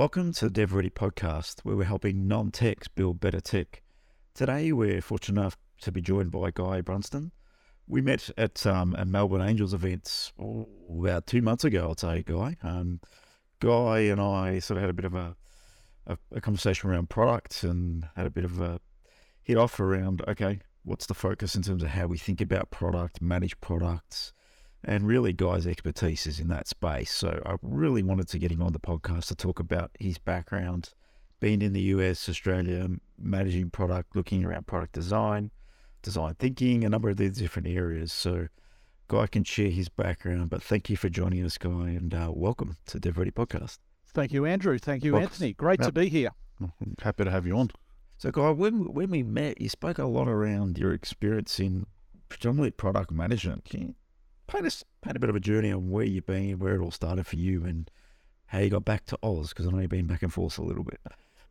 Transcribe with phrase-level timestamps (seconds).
[0.00, 3.82] Welcome to the Dev Ready podcast, where we're helping non techs build better tech.
[4.32, 7.32] Today, we're fortunate enough to be joined by Guy Brunsdon.
[7.86, 12.22] We met at um, a Melbourne Angels event oh, about two months ago, I'll say,
[12.22, 12.56] Guy.
[12.62, 13.00] Um,
[13.60, 15.36] Guy and I sort of had a bit of a,
[16.06, 18.80] a, a conversation around products and had a bit of a
[19.42, 23.20] hit off around, okay, what's the focus in terms of how we think about product,
[23.20, 24.32] manage products,
[24.84, 27.10] and really, Guy's expertise is in that space.
[27.10, 30.94] So I really wanted to get him on the podcast to talk about his background,
[31.38, 32.88] being in the US, Australia,
[33.18, 35.50] managing product, looking around product design,
[36.02, 38.12] design thinking, a number of these different areas.
[38.12, 38.48] So
[39.08, 40.48] Guy can share his background.
[40.50, 43.78] But thank you for joining us, Guy, and uh, welcome to Dev Ready Podcast.
[44.14, 44.78] Thank you, Andrew.
[44.78, 45.52] Thank you, well, Anthony.
[45.52, 46.30] Great to be here.
[47.02, 47.70] Happy to have you on.
[48.16, 51.86] So, Guy, when, when we met, you spoke a lot around your experience in
[52.28, 53.64] predominantly product management.
[53.64, 53.94] Can you
[54.50, 56.90] paint us paint a bit of a journey on where you've been, where it all
[56.90, 57.90] started for you, and
[58.46, 60.62] how you got back to Oz because I know you've been back and forth a
[60.62, 61.00] little bit.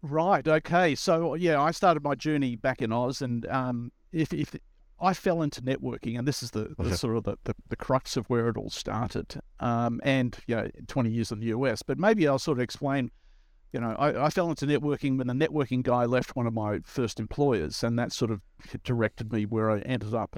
[0.01, 0.47] Right.
[0.47, 0.95] Okay.
[0.95, 4.55] So yeah, I started my journey back in Oz, and um, if if
[5.01, 6.95] I fell into networking, and this is the, the okay.
[6.95, 10.69] sort of the, the, the, crux of where it all started, um, and you know,
[10.87, 11.81] 20 years in the US.
[11.81, 13.11] But maybe I'll sort of explain.
[13.71, 16.79] You know, I, I fell into networking when the networking guy left one of my
[16.83, 18.41] first employers, and that sort of
[18.83, 20.35] directed me where I ended up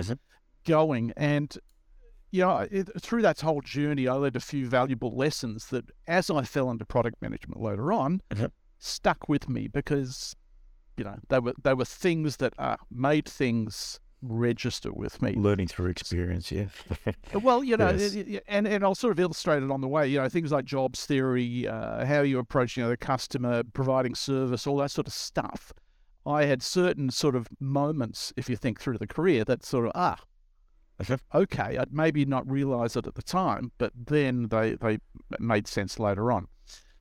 [0.65, 1.13] going.
[1.15, 1.57] And
[2.31, 6.29] you know, it, through that whole journey, I learned a few valuable lessons that, as
[6.29, 8.45] I fell into product management later on, mm-hmm.
[8.79, 10.35] stuck with me because,
[10.97, 15.33] you know, they were they were things that uh, made things register with me.
[15.33, 16.67] Learning through experience, yeah.
[17.33, 18.15] well, you know, yes.
[18.47, 20.07] and and I'll sort of illustrate it on the way.
[20.07, 24.15] You know, things like jobs theory, uh, how you approach, you know, the customer, providing
[24.15, 25.73] service, all that sort of stuff.
[26.25, 29.91] I had certain sort of moments, if you think through the career, that sort of
[29.95, 30.17] ah,
[31.33, 34.99] okay, I'd maybe not realize it at the time, but then they, they
[35.39, 36.47] made sense later on.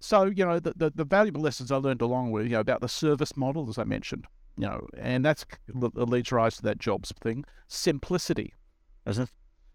[0.01, 2.81] So, you know, the, the, the valuable lessons I learned along with, you know, about
[2.81, 4.27] the service model, as I mentioned,
[4.57, 7.45] you know, and that's leads rise to that jobs thing.
[7.69, 8.55] Simplicity.
[9.07, 9.29] Is it?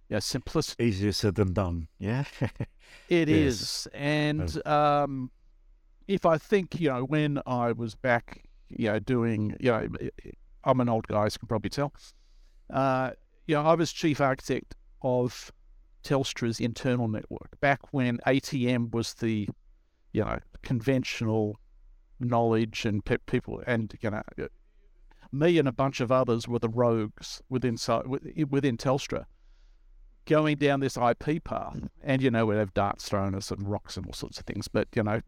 [0.10, 0.84] Yeah, simplicity.
[0.84, 1.88] Easier said than done.
[2.00, 2.26] Yeah.
[3.10, 3.30] it yes.
[3.30, 5.32] is, And um,
[6.08, 9.88] if I think, you know, when I was back, you know, doing, you know,
[10.64, 11.94] I'm an old guy, as you can probably tell.
[12.72, 13.12] Uh,
[13.48, 15.52] you know, I was chief architect of
[16.04, 19.48] Telstra's internal network back when ATM was the,
[20.14, 21.60] you know, conventional
[22.20, 24.48] knowledge and pe- people, and you know, uh,
[25.32, 27.78] me and a bunch of others were the rogues within
[28.50, 29.26] within Telstra,
[30.26, 31.80] going down this IP path.
[32.04, 34.68] And you know, we'd have darts thrown us and rocks and all sorts of things,
[34.68, 35.22] but you know,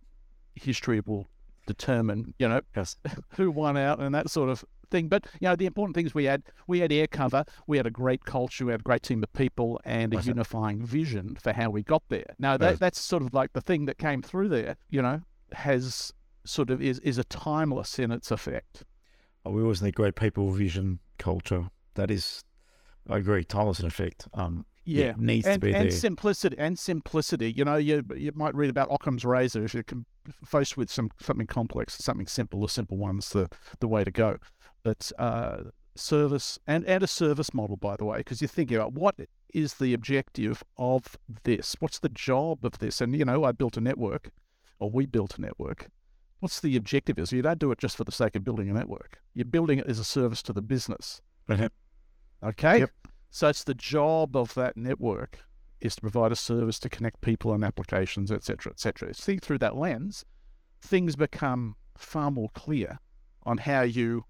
[0.56, 1.28] history will
[1.66, 2.96] determine, you know, yes.
[3.36, 5.08] who won out and that sort of thing.
[5.08, 7.92] But you know, the important things we had we had air cover, we had a
[7.92, 11.70] great culture, we had a great team of people, and a unifying vision for how
[11.70, 12.36] we got there.
[12.40, 14.78] Now that that's sort of like the thing that came through there.
[14.90, 15.22] You know,
[15.54, 16.14] has
[16.46, 18.84] sort of is is a timeless in its effect.
[19.46, 21.70] Oh, we always need great people, vision, culture.
[21.96, 22.44] That is,
[23.10, 24.28] I agree, timeless in effect.
[24.34, 25.92] Um, yeah, needs and, to be and there.
[25.92, 27.52] simplicity and simplicity.
[27.52, 29.84] You know, you you might read about Occam's razor if you're
[30.46, 32.62] faced with some something complex, something simple.
[32.62, 33.50] The simple one's the
[33.80, 34.38] the way to go.
[34.88, 35.64] But uh,
[35.96, 39.16] service and and a service model, by the way, because you're thinking about what
[39.54, 41.76] is the objective of this?
[41.82, 43.02] What's the job of this?
[43.02, 44.30] And you know, I built a network,
[44.80, 45.90] or we built a network.
[46.40, 47.34] What's the objective is?
[47.34, 49.20] You don't do it just for the sake of building a network.
[49.34, 51.22] You're building it as a service to the business.
[51.50, 51.68] Okay.
[52.42, 52.80] Okay.
[52.80, 52.92] Yep.
[53.30, 55.40] So it's the job of that network
[55.82, 59.14] is to provide a service to connect people and applications, etc., etc.
[59.14, 60.24] See through that lens,
[60.82, 63.00] things become far more clear
[63.44, 64.24] on how you,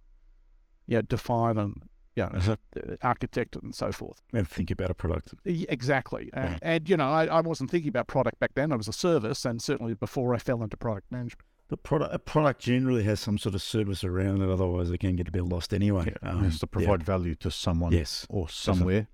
[0.88, 1.82] you know, define and
[2.18, 4.20] you know, uh, architect it and so forth.
[4.34, 5.36] And think about a product.
[5.46, 6.32] Exactly.
[6.34, 6.46] Yeah.
[6.46, 8.72] And, and, you know, I, I wasn't thinking about product back then.
[8.72, 11.46] I was a service, and certainly before I fell into product management.
[11.70, 15.16] The product, a product generally has some sort of service around it, otherwise it can
[15.16, 16.14] get a bit lost anyway.
[16.24, 17.06] Yeah, um, it has to provide yeah.
[17.06, 18.26] value to someone yes.
[18.30, 19.10] or somewhere.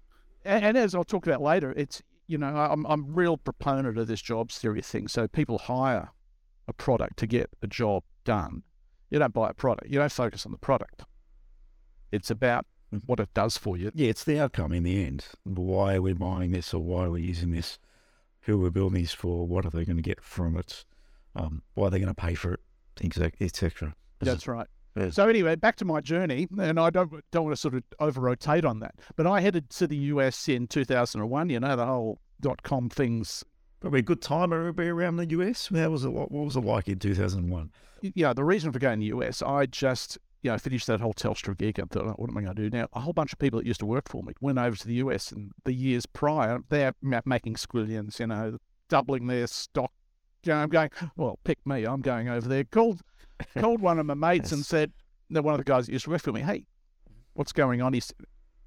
[0.46, 3.98] And, and, as I'll talk about later, it's, you know, I'm, I'm a real proponent
[3.98, 5.08] of this jobs theory thing.
[5.10, 6.12] So people hire
[6.70, 8.64] a product to get a job done.
[9.10, 11.04] You don't buy a product, you don't focus on the product.
[12.14, 12.66] It's about
[13.06, 13.92] what it does for you.
[13.94, 15.26] Yeah, it's the outcome in the end.
[15.44, 17.80] Why are we buying this or why are we using this?
[18.42, 19.48] Who are we building this for?
[19.48, 20.86] What are they going to get from it?
[21.36, 22.60] um, why are they're going to pay for it,
[23.04, 23.32] etc.
[23.42, 23.96] Etc.
[24.22, 24.68] That's right.
[25.12, 28.22] So anyway, back to my journey, and I don't don't want to sort of over
[28.22, 28.94] rotate on that.
[29.16, 31.50] But I headed to the US in 2001.
[31.50, 33.44] You know the whole dot com things.
[33.80, 35.70] Probably a good time to be around the US.
[35.74, 36.12] How was it?
[36.12, 37.72] What was it like in 2001?
[38.14, 41.14] Yeah, the reason for going to the US, I just you know finished that whole
[41.14, 42.88] Telstra gig and thought, what am I going to do now?
[42.94, 44.96] A whole bunch of people that used to work for me went over to the
[44.96, 48.20] US, and the years prior, they're making squillions.
[48.20, 48.58] You know,
[48.90, 49.92] doubling their stock
[50.46, 51.86] you know, I'm going, well, pick me.
[51.86, 52.64] I'm going over there.
[52.64, 53.02] Called
[53.58, 54.92] called one of my mates and said,
[55.30, 56.66] no, one of the guys that used to work for me, hey,
[57.34, 57.94] what's going on?
[57.94, 58.14] He's,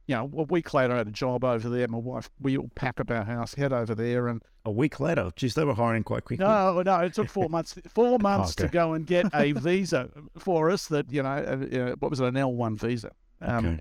[0.07, 1.89] you know, a week later, I had a job over there.
[1.89, 5.31] My wife, we all pack up our house, head over there, and A week later,
[5.37, 6.45] geez, they were hiring quite quickly.
[6.47, 8.73] no, no, it took four months, four months to okay.
[8.73, 10.87] go and get a visa for us.
[10.89, 13.11] That you know, uh, you know, what was it, an L one visa?
[13.41, 13.81] Um, okay.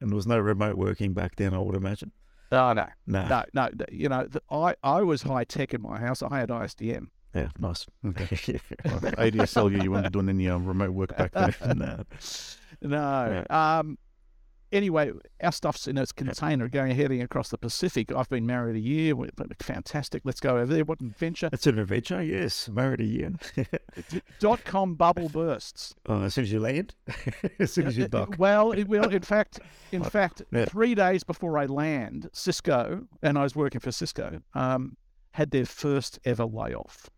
[0.00, 2.12] And there was no remote working back then, I would imagine.
[2.50, 3.26] Oh no, No.
[3.28, 3.70] no, no.
[3.90, 6.22] You know, the, I I was high tech in my house.
[6.22, 7.06] I had ISDN.
[7.34, 7.86] Yeah, nice.
[8.06, 8.58] Okay.
[9.16, 11.78] ADSL, you weren't doing any uh, remote work back then.
[11.78, 12.02] no.
[12.82, 13.44] No.
[13.48, 13.96] Um.
[14.72, 18.10] Anyway, our stuff's in its container going heading across the Pacific.
[18.12, 19.14] I've been married a year.
[19.14, 19.28] we-
[19.60, 20.22] Fantastic.
[20.24, 20.84] Let's go over there.
[20.84, 21.50] What an adventure.
[21.52, 22.68] It's an adventure, yes.
[22.68, 23.32] Married a year.
[24.40, 25.94] Dot com bubble bursts.
[26.08, 26.94] oh, as soon as you land,
[27.58, 28.36] as soon as you dock.
[28.38, 29.60] Well, it, well, in fact,
[29.92, 30.64] in fact, Yeah.
[30.64, 34.96] three days before I land, Cisco, and I was working for Cisco, um,
[35.32, 37.08] had their first ever layoff.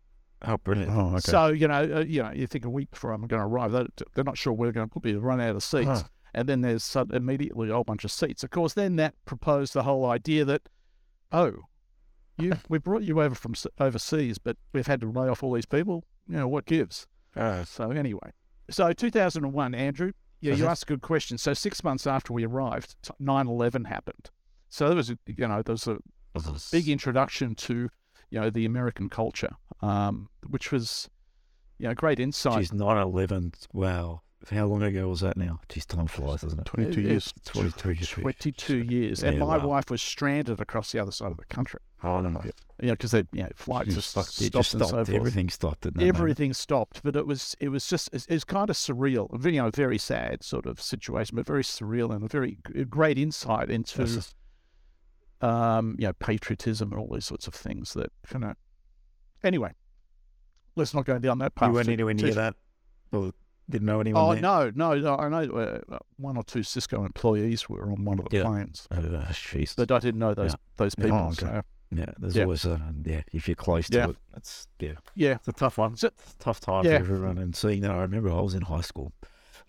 [0.41, 0.91] Oh, brilliant.
[0.91, 1.19] Oh, okay.
[1.19, 3.71] So you know, uh, you know, you think a week before I'm going to arrive,
[3.71, 6.03] they, they're not sure we're going to be run out of seats, Huh.
[6.35, 8.43] And then there's sud- immediately a whole bunch of seats.
[8.43, 10.69] Of course, then that proposed the whole idea that,
[11.31, 11.53] oh,
[12.37, 15.65] you we brought you over from overseas, but we've had to lay off all these
[15.65, 16.03] people.
[16.27, 17.07] You know what gives?
[17.35, 18.31] Oh, So anyway,
[18.69, 20.11] so 2001, Andrew.
[20.41, 20.71] Yeah, you Uh-huh.
[20.71, 21.37] asked a good question.
[21.37, 24.29] So six months after we arrived, 9/11 happened.
[24.69, 25.97] So there was, a, you know, there was a
[26.71, 27.89] big introduction to,
[28.29, 31.09] you know, the American culture, um, which was,
[31.79, 32.59] you know, great insight.
[32.63, 33.53] Geez, 9 11.
[33.73, 34.21] Wow.
[34.51, 35.59] How long ago was that now?
[35.69, 36.65] Geez, time flies, doesn't it?
[36.65, 37.33] 22 It- years.
[37.45, 38.09] 22 years.
[38.09, 39.67] 22 years, and Yeah, my wow.
[39.67, 41.79] wife was stranded across the other side of the country.
[42.03, 42.41] Oh, no, no.
[42.79, 44.87] You know, because they, you know, flights You just stuck- stopped, It just and so
[44.87, 45.07] stopped.
[45.07, 45.17] forth.
[45.17, 46.15] Everything stopped at that moment.
[46.17, 49.61] everything stopped but it was it was just it was kind of surreal a you
[49.61, 52.57] know very sad sort of situation but very surreal and a very
[52.89, 54.35] great insight into Yes.
[55.41, 58.53] um you know patriotism and all these sorts of things that you know
[59.43, 59.71] anyway
[60.75, 62.55] let's not go down that path You weren't anywhere near that?
[63.11, 63.31] Or
[63.69, 64.41] didn't know anyone oh there?
[64.41, 65.51] no no no i know
[65.91, 68.43] uh, one or two cisco employees were on one of the Yeah.
[68.43, 69.75] planes Oh, jeez.
[69.75, 70.55] but i didn't know those Yeah.
[70.77, 71.35] those people Oh, okay.
[71.45, 72.43] so yeah, there's Yeah.
[72.43, 74.93] always a, yeah, if you're close to it, it's, yeah.
[75.15, 75.93] yeah It's a tough one.
[75.93, 77.37] It's a tough time for everyone.
[77.37, 79.13] And seeing that, I remember I was in high school.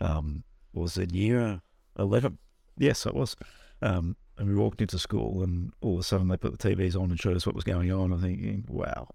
[0.01, 0.43] Um,
[0.73, 1.61] was in year
[1.97, 2.37] 11?
[2.77, 3.35] Yes, it was.
[3.81, 6.95] Um, and we walked into school, and all of a sudden they put the TVs
[6.95, 8.11] on and showed us what was going on.
[8.11, 9.07] I'm thinking, wow.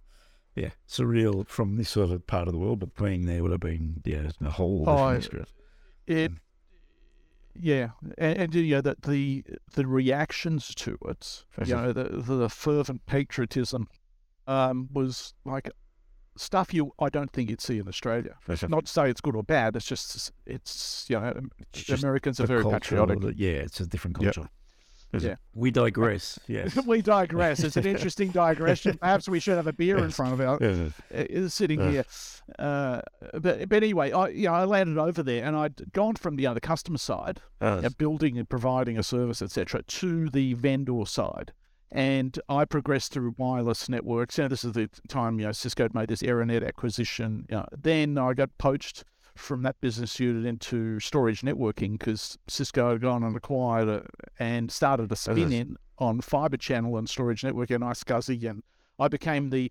[0.54, 3.60] Yeah, surreal from this sort of part of the world, but being there would have
[3.60, 5.48] been, yeah, a whole Oh, different.
[6.06, 6.32] It,
[7.58, 9.44] yeah, and, and you know that the
[9.74, 13.88] the reactions to it, you know, the the fervent patriotism,
[14.46, 15.70] um, was like
[16.36, 18.36] stuff you I don't think you'd see in Australia.
[18.68, 19.76] Not to say it's good or bad.
[19.76, 21.32] It's just it's you know
[21.72, 23.22] It's Americans are very patriotic.
[23.24, 23.36] it.
[23.36, 24.34] Yeah, it's a different Yep.
[25.20, 25.34] Yeah.
[25.54, 26.38] We digress.
[26.48, 26.74] Yes.
[26.86, 27.60] we digress.
[27.64, 28.98] It's an interesting digression.
[28.98, 30.88] Perhaps we should have a beer in front of our Yeah.
[31.44, 31.90] uh, sitting Uh.
[31.90, 32.04] here.
[32.58, 33.00] Uh,
[33.40, 36.46] but but anyway, I you know I landed over there and I'd gone from the
[36.46, 41.04] other customer side, Uh, you know, building and providing a service, etc., to the vendor
[41.06, 41.52] side.
[41.94, 44.38] And I progressed through wireless networks.
[44.38, 47.44] You know, this is the time you know Cisco had made this Aironet acquisition.
[47.50, 49.04] You know, then I got poached
[49.36, 54.06] from that business unit into storage networking because Cisco had gone and acquired a,
[54.38, 58.62] and started a spin in on fiber channel and storage networking and iSCSI, and
[58.98, 59.70] I became the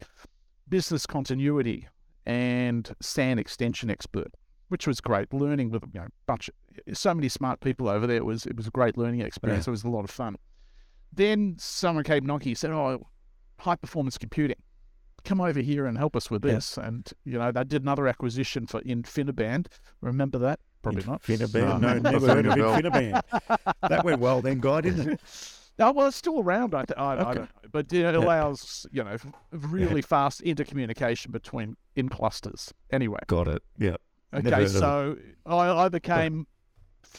[0.67, 1.88] business continuity
[2.25, 4.33] and SAN extension expert,
[4.69, 5.33] which was great.
[5.33, 8.17] Learning with you know bunch of, so many smart people over there.
[8.17, 9.67] It was it was a great learning experience.
[9.67, 10.38] It was a lot of fun.
[11.13, 12.55] Then someone came knocking.
[12.55, 13.07] Said, "Oh,
[13.59, 14.57] high performance computing,
[15.23, 16.53] come over here and help us with Yeah.
[16.53, 19.67] this." And you know they did another acquisition for InfiniBand.
[20.01, 20.59] Remember that?
[20.81, 21.21] Probably not.
[21.23, 21.81] InfiniBand.
[21.81, 21.93] No.
[21.97, 23.23] No, never heard of a
[23.87, 25.21] That went well then, guy, didn't it?
[25.77, 26.73] No, oh, well, it's still around.
[26.75, 29.15] I, I, I don't know, but it allows you know
[29.51, 32.73] really fast intercommunication between in clusters.
[32.91, 33.63] Anyway, Got it.
[33.77, 33.95] Yeah.
[34.33, 34.79] Okay, heard of it.
[34.79, 36.47] so I, I became,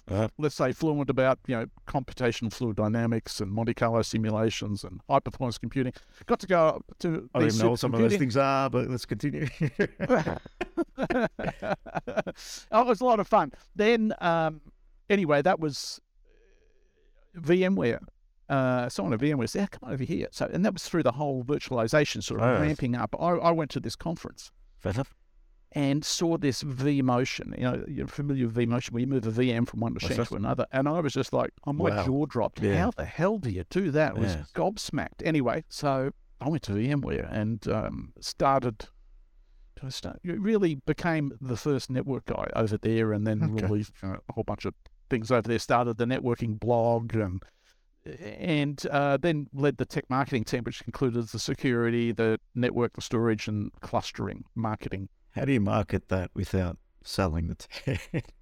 [0.08, 5.00] Uh, let's say, fluent about you know computational fluid dynamics and Monte Carlo simulations and
[5.08, 5.92] high performance computing.
[6.26, 8.88] Got to go to I don't even know what some of those things are, but
[8.88, 9.46] let's continue.
[10.98, 11.26] oh,
[12.80, 13.52] it was a lot of fun.
[13.74, 14.60] Then, um,
[15.08, 16.00] anyway, that was
[17.36, 18.00] VMware.
[18.48, 21.12] Uh, someone at VMware said, "Yeah, "Come over here." So, and that was through the
[21.12, 23.14] whole virtualization sort of Oh, ramping up.
[23.18, 25.14] I, I went to this conference Fair enough.
[25.74, 27.54] And saw this V motion.
[27.56, 30.34] You know, you're familiar with vMotion, where you move a VM from one machine to
[30.36, 30.66] another.
[30.72, 32.04] And I was just like, oh, my Wow.
[32.04, 32.60] jaw dropped.
[32.60, 32.76] Yeah.
[32.82, 34.12] How the hell do you do that?
[34.16, 34.52] I was Yes.
[34.54, 35.22] gobsmacked.
[35.24, 38.86] Anyway, so I went to VMware and um, started.
[39.84, 43.66] I start, it really became the first network guy over there, and then Okay.
[43.66, 44.74] released you know, a whole bunch of
[45.10, 45.58] things over there.
[45.58, 47.42] Started the networking blog, and
[48.04, 53.00] and uh, then led the tech marketing team, which included the security, the network, the
[53.00, 55.08] storage, and clustering marketing.
[55.32, 58.10] How do you market that without selling the tech?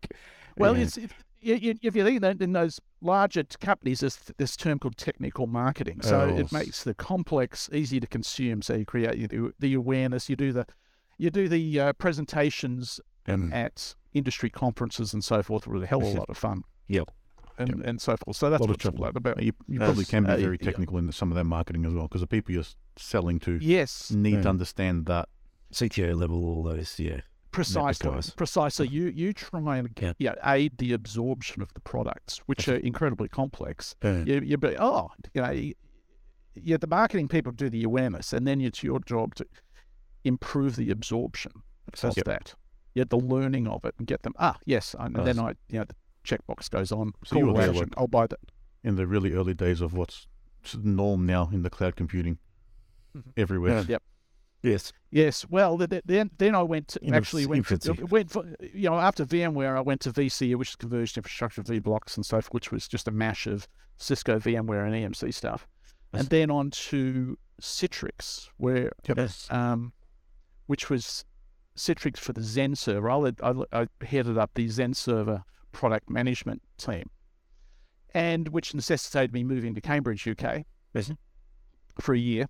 [0.57, 0.83] Well, Yeah.
[0.83, 4.97] it's if, you- if you think that in those larger companies, there's this term called
[4.99, 6.03] technical marketing.
[6.03, 8.61] So Oh, it makes the complex easy to consume.
[8.61, 10.67] So you create you do the awareness, you do the
[11.17, 16.03] you do the uh, presentations And at industry conferences and so forth with a hell
[16.03, 16.65] of a lot of fun.
[16.89, 17.09] Yep.
[17.59, 18.37] And, and so forth.
[18.37, 19.05] So that's a Lot of trouble.
[19.05, 19.43] about.
[19.43, 20.65] you, you probably can be uh, very yeah.
[20.71, 22.65] technical in some of that marketing as well, because the people you're
[22.97, 24.43] selling to Yes, need Yeah.
[24.43, 25.29] to understand that.
[25.73, 27.21] CTO level, all those, yeah.
[27.53, 28.11] precisely.
[28.37, 28.89] Precisely.
[28.89, 30.35] You you try and Yeah.
[30.45, 33.95] aid the absorption of the products, which are incredibly complex.
[34.03, 34.25] Yeah.
[34.25, 35.73] You you be oh you know
[36.55, 39.47] yeah the marketing people do the awareness, and then it's your job to
[40.25, 41.53] improve the absorption
[42.03, 42.25] of Yep.
[42.27, 42.55] that.
[42.95, 45.25] Yeah, the learning of it and get them ah yes, and Nice.
[45.25, 47.13] then I you know the checkbox goes on.
[47.25, 47.85] So you call to there, action.
[47.85, 48.41] like- I'll buy that.
[48.83, 50.27] in the really early days of what's
[50.83, 52.39] norm now in the cloud computing
[53.17, 53.33] Mhm.
[53.37, 53.81] everywhere.
[53.81, 53.85] Yeah.
[53.89, 54.03] Yep.
[54.63, 54.93] Yes.
[55.11, 57.93] Yes, well, th- th- then then I went to, actually went infancy.
[58.05, 61.79] went for, you know after VMware I went to VCE, which is converged infrastructure V
[61.79, 65.67] blocks and so forth, which was just a mash of Cisco, VMware, and EMC stuff,
[66.13, 66.21] Yes.
[66.23, 69.47] and then on to Citrix, where Yes.
[69.51, 69.93] um,
[70.67, 71.25] which was
[71.77, 73.11] Citrix for the XenServer.
[73.11, 73.41] I, led,
[73.73, 77.09] I, I headed up the XenServer product management team,
[78.15, 80.65] and which necessitated me moving to Cambridge, UK,
[80.95, 81.11] Yes.
[82.01, 82.47] for a year,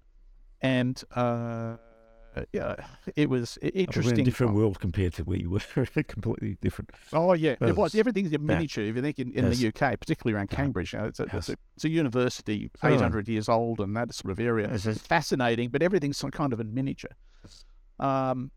[0.61, 1.77] and uh,
[2.53, 2.77] yeah,
[3.17, 4.25] it was i- We're in a interesting.
[4.25, 5.61] different world compared to where you were.
[6.09, 6.91] Completely different.
[7.13, 7.95] Oh yeah, it was.
[7.95, 8.85] Everything's in miniature.
[8.85, 9.59] If you think in, in Yes.
[9.59, 11.35] the UK, particularly around Cambridge, you know, it's, a, Yes.
[11.35, 12.89] it's, a, it's a university, Oh.
[12.89, 14.69] eight hundred years old, and that sort of area.
[14.71, 14.99] Yes, yes.
[14.99, 17.11] Fascinating, but everything's some kind of in miniature.
[17.99, 18.51] Um,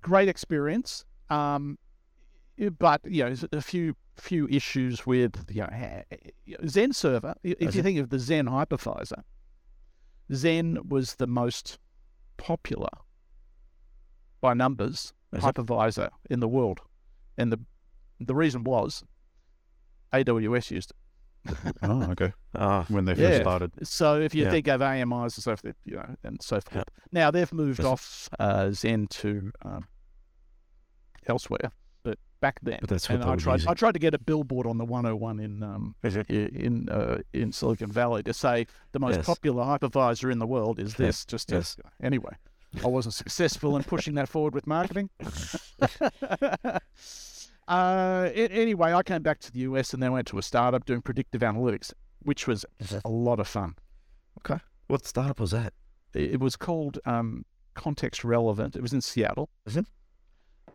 [0.00, 1.04] great experience.
[1.28, 1.78] Um,
[2.78, 6.02] but you know, a few few issues with you know,
[6.62, 7.34] XenServer.
[7.42, 9.22] If you think of the Xen hypervisor,
[10.30, 11.78] Xen was the most
[12.40, 12.88] popular
[14.40, 15.54] by numbers Is it?
[15.54, 16.80] hypervisor in the world,
[17.38, 17.60] and the
[18.18, 19.02] the reason was
[20.12, 20.96] AWS used it.
[21.82, 22.32] Oh, okay.
[22.54, 23.40] Ah, When they first Yeah.
[23.42, 23.70] started.
[23.86, 24.50] So if you Yeah.
[24.50, 26.76] think of AMIs and so forth, you know, and so forth.
[26.76, 26.82] Yeah.
[27.12, 27.86] Now they've moved Yes.
[27.86, 29.86] off uh, Xen to um,
[31.26, 31.72] elsewhere, but
[32.40, 33.54] back then, But that's what and I tried.
[33.54, 33.70] using.
[33.70, 36.28] I tried to get a billboard on the 101 in um, it?
[36.30, 39.26] in uh, in Silicon Valley to say the most Yes.
[39.26, 41.24] popular hypervisor in the world is this.
[41.32, 41.76] Just to, Yes.
[42.02, 42.36] anyway,
[42.84, 45.10] I wasn't successful in pushing that forward with marketing.
[46.64, 46.78] uh,
[47.68, 51.02] a- anyway, I came back to the US and then went to a startup doing
[51.02, 51.92] predictive analytics,
[52.22, 52.64] which was
[53.04, 53.74] a lot of fun.
[54.38, 55.72] Okay, what startup was that?
[56.14, 57.44] It it was called um,
[57.74, 58.76] Context Relevant.
[58.76, 59.50] It was in Seattle.
[59.66, 59.86] Is it?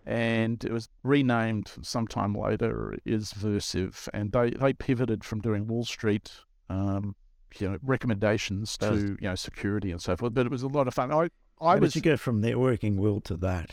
[0.06, 4.08] And it was renamed sometime later as Versive.
[4.14, 6.32] And they, they pivoted from doing Wall Street,
[6.70, 7.16] um,
[7.60, 10.34] you know, recommendations to you know security and so forth.
[10.34, 11.12] But it was a lot of fun.
[11.12, 11.30] I
[11.62, 13.72] I How was did you go from networking world to that.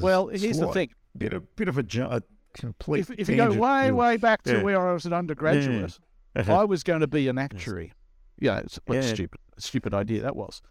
[0.00, 0.28] well.
[0.28, 2.22] Here's the thing: Bit of bit of a, ju- a
[2.54, 3.00] complete.
[3.00, 3.90] if, if you go way Yeah.
[3.92, 4.62] way back to Yeah.
[4.62, 5.98] where I was an undergraduate,
[6.34, 7.92] I was going to be an actuary.
[8.40, 9.06] Yeah, it's what a Yeah.
[9.14, 10.62] stupid stupid idea that was.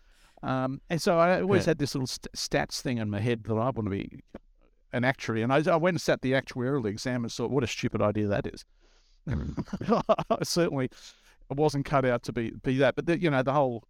[0.43, 1.71] Um, and so I always Yeah.
[1.71, 4.23] had this little st- stats thing in my head that I want to be
[4.93, 5.41] an actuary.
[5.41, 8.27] And I, I went and sat the actuarial exam and thought, what a stupid idea
[8.27, 8.65] that is.
[9.27, 10.89] I certainly
[11.49, 12.95] wasn't cut out to be be that.
[12.95, 13.83] But the, you know, the whole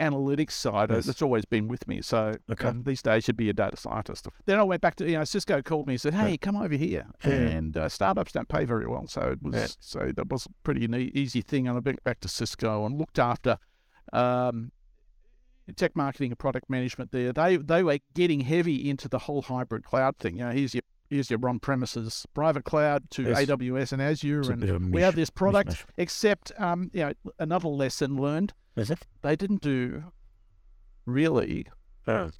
[0.00, 1.08] analytics side, uh, Yes.
[1.08, 2.00] it's always been with me.
[2.02, 2.68] So Okay.
[2.68, 4.26] um, these days, you'd be a data scientist.
[4.46, 6.74] Then I went back to, you know, Cisco called me and said, hey, come over
[6.74, 7.06] here.
[7.24, 7.30] Yeah.
[7.32, 9.06] And uh, startups don't pay very well.
[9.06, 9.66] So it was, Yeah.
[9.80, 11.68] so that was a pretty easy thing.
[11.68, 13.58] And I went back to Cisco and looked after
[14.12, 14.72] um,
[15.76, 17.32] tech marketing and product management there.
[17.32, 20.36] They they were getting heavy into the whole hybrid cloud thing.
[20.38, 23.46] You know, here's your here's your on premises private cloud to Yes.
[23.46, 25.70] AWS and Azure, and we have this product.
[25.70, 25.84] mishmash.
[25.98, 29.06] Except, um, you know, another lesson learned: Is it?
[29.22, 30.04] they didn't do
[31.06, 31.66] really
[32.06, 32.30] Oh.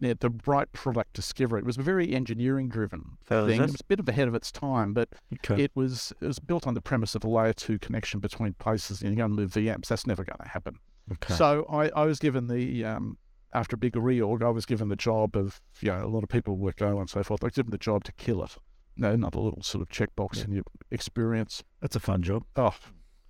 [0.00, 1.60] yeah, the right product discovery.
[1.60, 3.60] It was a very engineering driven So thing.
[3.60, 3.72] It it?
[3.72, 5.62] was a bit of ahead of its time, but Okay.
[5.62, 9.00] it was it was built on the premise of a layer two connection between places,
[9.02, 9.88] and you're going to move VMs.
[9.88, 10.78] That's never going to happen.
[11.12, 11.34] Okay.
[11.34, 13.18] So I, I was given the um,
[13.54, 16.28] after a big reorg, I was given the job of you know a lot of
[16.28, 17.42] people were going and so forth.
[17.42, 18.56] I was given the job to kill it.
[18.96, 20.44] No, not a little sort of checkbox Yeah.
[20.44, 21.62] in your experience.
[21.80, 22.44] That's a fun job.
[22.56, 22.74] Oh,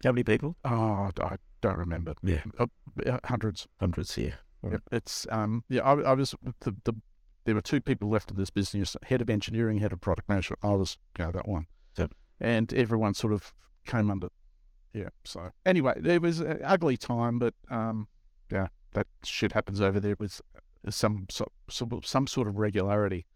[0.04, 0.56] How many people?
[0.64, 2.14] oh, I don't remember.
[2.22, 2.42] Yeah.
[2.58, 2.66] Uh,
[3.24, 3.66] hundreds.
[3.80, 4.34] Hundreds here.
[4.62, 4.82] Yep.
[4.92, 6.94] It's um yeah I, I was the, the
[7.44, 10.58] there were two people left in this business head of engineering head of product management
[10.64, 11.66] I was you know that one
[11.96, 12.12] Yep.
[12.40, 13.52] and everyone sort of
[13.86, 14.28] came under
[14.96, 18.08] yeah so anyway it was an ugly time but um
[18.50, 20.40] yeah that shit happens over there with
[20.88, 23.26] some some some sort of regularity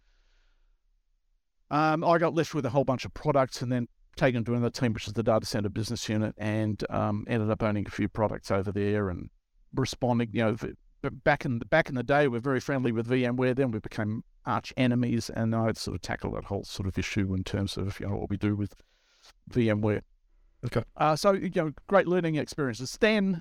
[1.71, 3.87] um I got left with a whole bunch of products and then
[4.17, 7.63] taken to another team, which is the data center business unit, and um, ended up
[7.63, 9.31] owning a few products over there and
[9.75, 10.29] responding.
[10.33, 10.57] You know,
[11.25, 13.57] back in the, back in the day, we are very friendly with VMware.
[13.57, 17.35] Then we became arch enemies, and I sort of tackle that whole sort of issue
[17.35, 18.75] in terms of you know what we do with
[19.51, 20.03] VMware.
[20.67, 20.83] Okay.
[20.97, 22.97] Uh, so you know, great learning experiences.
[23.01, 23.41] Then,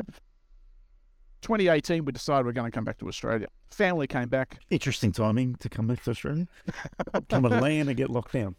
[1.41, 3.47] 2018, we decided we're going to come back to Australia.
[3.71, 4.59] Family came back.
[4.69, 6.47] Interesting timing to come back to Australia.
[7.29, 8.55] come and land and get locked down.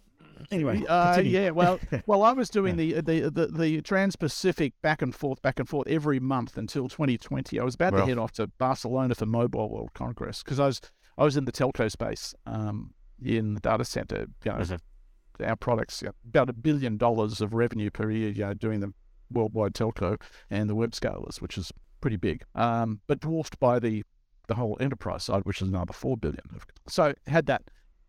[0.51, 5.15] Anyway, Uh, yeah, well, well, I was doing the, the the the Trans-Pacific back and
[5.15, 7.61] forth, back and forth every month until 2020.
[7.61, 8.03] I was about Well.
[8.03, 10.81] to head off to Barcelona for Mobile World Congress because I was
[11.19, 14.27] I was in the telco space, um, in the data center.
[14.45, 14.77] You know.
[15.43, 18.31] Our products you know, about a billion dollars of revenue per year.
[18.31, 18.93] You know, doing the
[19.31, 20.21] worldwide telco
[20.51, 24.03] and the web scalers, which is pretty big, um, but dwarfed by the
[24.49, 26.41] the whole enterprise side, which is another four billion.
[26.89, 27.63] So had that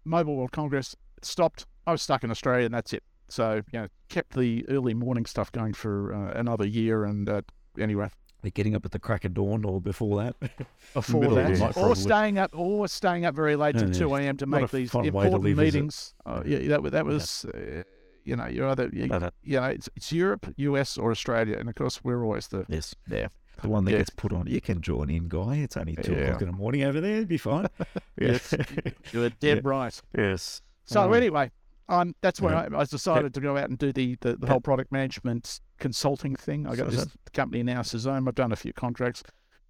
[0.06, 1.68] Mobile World Congress stopped.
[1.86, 3.04] I was stuck in Australia, and that's it.
[3.30, 7.42] So you know, kept the early morning stuff going for uh, another year, and uh,
[7.80, 8.10] anyway,
[8.42, 10.36] They're getting up at the crack of dawn or before that.
[10.94, 11.96] before that, night, or probably.
[11.96, 14.00] staying up, or staying up very late Yeah, till yeah.
[14.00, 14.38] two a.m.
[14.38, 16.14] to make these fun way to important live, meetings.
[16.26, 17.84] Uh, yeah, that that was, uh,
[18.24, 19.30] you know, you're either you, No, no.
[19.44, 22.96] you know, it's, it's Europe, US, or Australia, and of course we're always the yes.
[23.08, 23.30] there.
[23.62, 23.98] The one that Yeah.
[24.00, 24.48] gets put on.
[24.48, 25.58] You can join in, guy.
[25.58, 26.20] It's only two Yeah.
[26.22, 27.18] o'clock in the morning over there.
[27.18, 27.68] It'd be fine.
[28.20, 28.54] Yes.
[29.12, 30.00] You're dead right.
[30.18, 30.62] yes.
[30.86, 31.52] So Um, anyway,
[31.92, 32.68] um, that's when yeah.
[32.72, 36.36] I, I decided to go out and do the, the, the whole product management consulting
[36.36, 36.66] thing.
[36.66, 38.30] I got So this company now, Sazoma.
[38.30, 39.24] I've done a few contracts,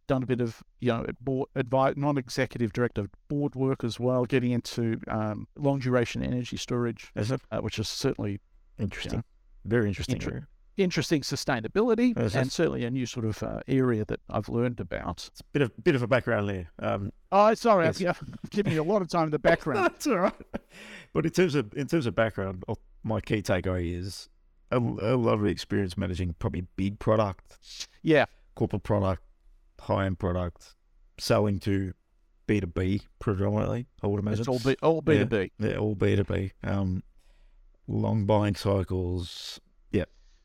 [0.07, 4.51] done a bit of you know board advice, non-executive director board work as well, getting
[4.51, 8.39] into um, long duration energy storage, Is it uh, which is certainly
[8.77, 9.23] interesting?
[9.65, 10.15] Very interesting.
[10.15, 10.47] Inter- area.
[10.77, 15.27] Interesting sustainability and certainly a new sort of uh, area that I've learned about.
[15.31, 16.71] It's a bit of bit of a background there.
[16.79, 17.87] Um, Oh, sorry.
[17.87, 19.79] I've, I've given you a lot of time in the background.
[19.93, 20.33] That's all right.
[21.13, 24.29] But in terms of in terms of background, oh, my key takeaway is
[24.71, 28.25] a, a lot of experience managing probably big product, yeah,
[28.55, 29.21] corporate product,
[29.79, 30.75] high end product,
[31.17, 31.93] selling to
[32.47, 33.87] B two B predominantly.
[34.03, 35.19] I would imagine it's all B, all B Yeah.
[35.19, 35.51] to B.
[35.59, 36.51] They're all B two B.
[36.63, 37.03] Um,
[37.87, 39.59] long buying cycles.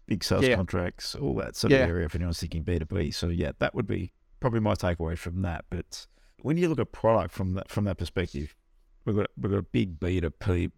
[0.06, 0.56] Big sales Yeah.
[0.56, 1.84] contracts, all that sort Yeah.
[1.84, 3.10] of area if anyone's thinking B two B.
[3.10, 5.64] So yeah, that would be probably my takeaway from that.
[5.70, 6.06] But
[6.42, 8.54] when you look at product from that from that perspective,
[9.04, 10.70] we've got we've got a big B two B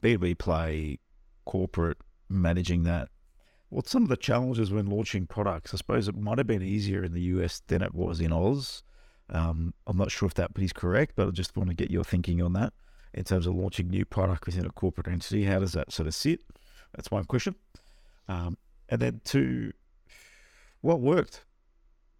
[0.00, 0.98] B two B play,
[1.44, 3.08] corporate managing that.
[3.70, 5.74] What's some of the challenges when launching products?
[5.74, 8.82] I suppose it might have been easier in the US than it was in Oz.
[9.30, 12.04] Um, I'm not sure if that is correct, but I just want to get your
[12.04, 12.72] thinking on that
[13.12, 15.44] in terms of launching new product within a corporate entity.
[15.44, 16.40] How does that sort of sit?
[16.94, 17.56] That's one question.
[18.28, 18.56] Um,
[18.88, 19.72] and then two,
[20.80, 21.44] what worked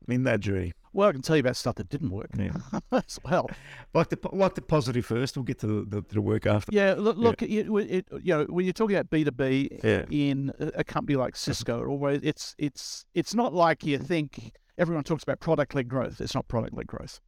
[0.08, 0.72] in that journey?
[0.92, 2.52] Well, I can tell you about stuff that didn't work Yeah.
[2.92, 3.48] as well.
[3.94, 5.36] Like the like the positive first.
[5.36, 6.70] We'll get to the, the, the work after.
[6.74, 10.04] Yeah, look, look it, it, you know, when you're talking about B two B Yeah.
[10.10, 15.22] in a company like Cisco, always it's it's it's not like you think everyone talks
[15.22, 16.20] about product led growth.
[16.20, 17.20] It's not product led growth.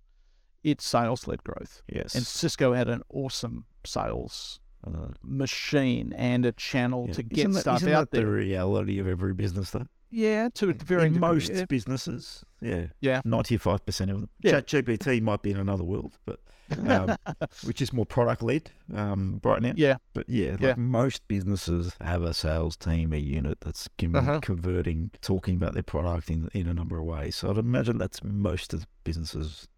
[0.64, 1.82] It's sales led growth.
[1.86, 2.14] Yes.
[2.14, 7.12] And Cisco had an awesome sales Uh, machine and a channel yeah.
[7.14, 9.86] to get isn't that, stuff isn't out that the reality of every business, though?
[10.10, 11.66] Yeah, to a very in most yeah.
[11.66, 13.20] businesses, yeah, Yeah.
[13.24, 14.30] ninety-five percent of them.
[14.42, 14.60] Yeah.
[14.60, 16.40] ChatGPT might be in another world, but
[16.88, 17.14] um,
[17.64, 19.72] which is more product led um, right now.
[19.76, 20.74] yeah, But yeah, like Yeah.
[20.76, 24.40] most businesses have a sales team, a unit that's con- Uh-huh.
[24.40, 27.36] converting, talking about their product in in a number of ways.
[27.36, 29.68] So I'd imagine that's most of the businesses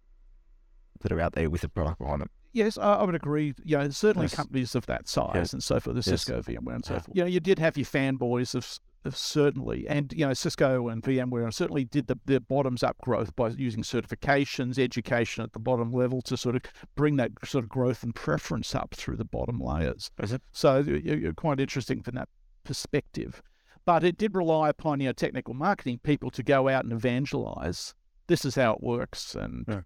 [1.01, 2.31] that are out there with a product behind them.
[2.53, 3.55] Yes, I, I would agree.
[3.65, 4.35] You know, certainly Yes.
[4.35, 5.45] companies of that size Yeah.
[5.57, 6.23] and so forth, the Yes.
[6.23, 7.01] Cisco, VMware, and so Yeah.
[7.01, 7.17] forth.
[7.17, 11.03] You know, you did have your fanboys of, of certainly, and you know, Cisco and
[11.03, 15.91] VMware certainly did the, the bottoms up growth by using certifications, education at the bottom
[15.93, 16.63] level to sort of
[16.95, 20.11] bring that sort of growth and preference up through the bottom layers.
[20.23, 20.43] Is it?
[20.53, 22.29] So you- you're quite interesting from that
[22.65, 23.43] perspective.
[23.85, 27.95] But it did rely upon you know technical marketing people to go out and evangelize.
[28.29, 29.81] This is how it works, and Yeah.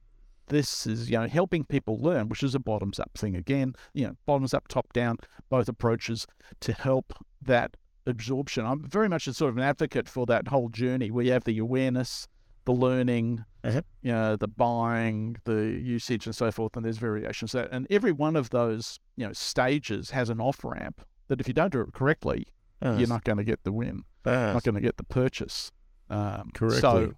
[0.49, 3.75] This is you know helping people learn, which is a bottoms up thing again.
[3.95, 5.17] You know, bottoms up, top down,
[5.49, 6.27] both approaches
[6.61, 8.65] to help that absorption.
[8.65, 11.45] I'm very much a sort of an advocate for that whole journey where you have
[11.45, 12.29] the awareness,
[12.65, 13.83] the learning, Uh-huh.
[14.03, 16.77] you know, the buying, the usage, and so forth.
[16.77, 20.65] And there's variations there, and every one of those you know stages has an off
[20.65, 22.47] ramp that if you don't do it correctly,
[22.83, 24.05] you're not going to get the win,
[24.55, 25.73] not going to get the purchase.
[26.09, 26.81] Um, correctly.
[26.81, 27.13] So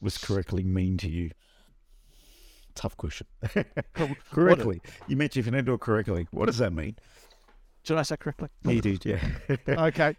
[0.00, 1.30] was correctly mean to you.
[2.74, 3.26] Tough question.
[3.94, 4.80] Cor- correctly.
[5.06, 6.26] You mentioned if you don't do it correctly.
[6.30, 6.96] What does that mean?
[7.84, 8.48] did I say correctly?
[8.64, 9.20] You did, yeah.
[9.68, 10.16] okay.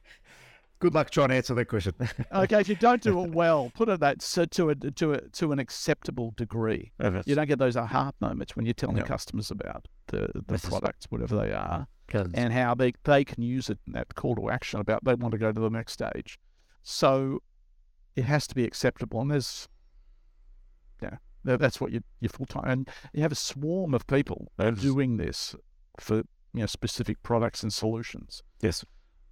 [0.79, 1.93] Good luck trying to answer that question.
[2.33, 2.59] Okay.
[2.59, 5.51] If you don't do it well, put it that so to a to a to
[5.53, 6.91] an acceptable degree.
[6.99, 9.03] Oh, you don't get those aha moments when you're telling Yeah.
[9.03, 11.87] customers about the, the This products, whatever they are.
[12.33, 15.31] and how they, they can use it in that call to action about they want
[15.31, 16.37] to go to the next stage.
[16.83, 17.41] So
[18.17, 19.21] it has to be acceptable.
[19.21, 19.72] And there's, yeah, that-
[21.43, 22.63] that's what you, you're full time.
[22.65, 25.55] And you have a swarm of people doing this
[25.99, 26.17] for
[26.53, 28.43] you know specific products and solutions.
[28.61, 28.85] yes.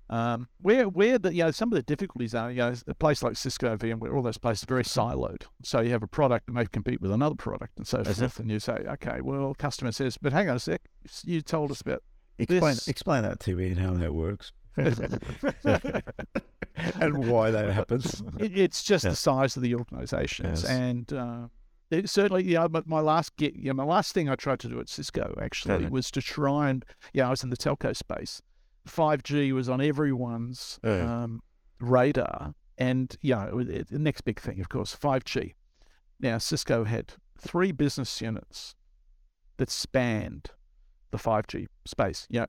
[0.09, 3.23] Um, where where the you know some of the difficulties are, you know, a place
[3.23, 5.43] like Cisco, VMware, all those places are very siloed.
[5.63, 8.39] So you have a product that may compete with another product and so That's forth,
[8.41, 10.81] and you say, okay, well, customer says, but hang on a sec,
[11.23, 12.03] you told us about
[12.39, 14.51] Explain This- explain that to me and how that works.
[14.75, 14.97] and
[17.27, 18.21] why that happens.
[18.39, 19.11] It, it's just Yeah.
[19.11, 20.71] the size of the organisations, Yes.
[20.71, 21.47] and uh,
[21.91, 24.67] it, certainly, you know, my, last get, you know, my last thing I tried to
[24.69, 25.89] do at Cisco actually Yeah.
[25.89, 28.41] was to try and, yeah, I was in the telco space.
[28.85, 31.23] Five G was on everyone's Yeah.
[31.23, 31.41] um,
[31.79, 35.55] radar, and yeah, was- it- the next big thing, of course, five G.
[36.19, 38.75] Now, Cisco had three business units
[39.57, 40.51] that spanned
[41.11, 42.25] the five G space.
[42.29, 42.45] You know,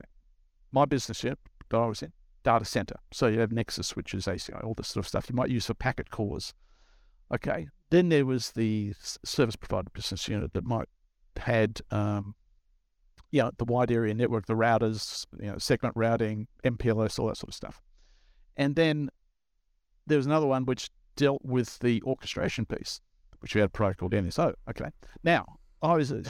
[0.71, 2.95] my business unit that I was in, data center.
[3.11, 5.73] So you have Nexus switches, ACI, all this sort of stuff you might use for
[5.73, 6.53] packet cores.
[7.33, 7.67] Okay.
[7.93, 10.87] Then there was the service provider business unit that might
[11.37, 12.33] had um,
[13.29, 17.37] you know, the wide area network, the routers, you know, segment routing, MPLS, all that
[17.37, 17.83] sort of stuff.
[18.57, 19.11] And then
[20.07, 22.99] there was another one which dealt with the orchestration piece,
[23.41, 24.55] which we had a product called NSO.
[24.71, 24.89] Okay.
[25.23, 25.45] Now,
[25.83, 26.23] I was uh,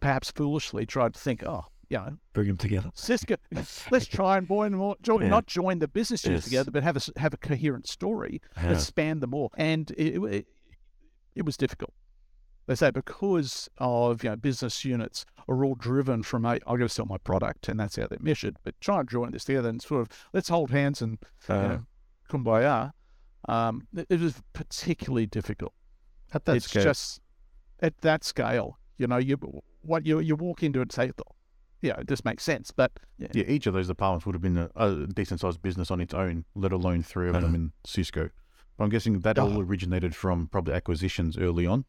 [0.00, 2.90] perhaps foolishly tried to think, oh, you know, Bring them together.
[2.92, 3.36] Cisco,
[3.90, 5.28] let's try and join them all, join, Yeah.
[5.28, 6.50] not join the business units Yes.
[6.50, 8.74] together, but have a have a coherent story Yeah.
[8.74, 9.52] that span them all.
[9.56, 10.46] And it, it,
[11.38, 11.94] it was difficult.
[12.66, 16.78] They say because of you know business units are all driven from a, I got
[16.78, 18.56] to sell my product, and that's how they're measured.
[18.64, 21.16] But try and join this together and sort of let's hold hands and
[21.48, 21.84] Uh, you know,
[22.30, 22.92] kumbaya.
[23.48, 25.72] Um, it, it was particularly difficult.
[26.34, 27.20] At that it's scale, just
[27.80, 28.78] at that scale.
[28.98, 29.38] You know, you
[29.80, 31.32] what you you walk into it and say, "Oh,
[31.80, 34.68] yeah, this makes sense, but yeah, yeah, each of those departments would have been a,
[34.76, 37.54] a decent sized business on its own, let alone three of them Uh-huh.
[37.54, 38.28] in Cisco.
[38.78, 39.60] But I'm guessing that all Oh.
[39.60, 41.84] originated from probably acquisitions early on,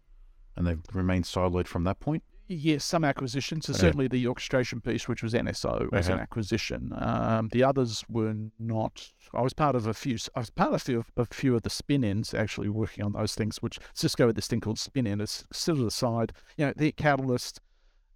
[0.58, 2.24] and they've remained siloed from that point.
[2.48, 3.68] Yes, some acquisitions.
[3.68, 3.78] So Yeah.
[3.78, 6.24] certainly the orchestration piece, which was NSO, was an Uh-huh.
[6.24, 6.92] acquisition.
[6.98, 9.14] Um, the others were not.
[9.36, 10.18] I was part of a few.
[10.36, 13.36] I was part of a few, a few of the spin-ins, actually working on those
[13.36, 13.58] things.
[13.62, 15.22] Which Cisco had this thing called spin-in.
[15.22, 16.34] It's sit to the side.
[16.58, 17.62] You know, their Catalyst,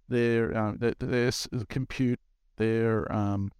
[0.08, 1.30] their uh, their, their
[1.68, 2.18] compute,
[2.56, 3.52] their um,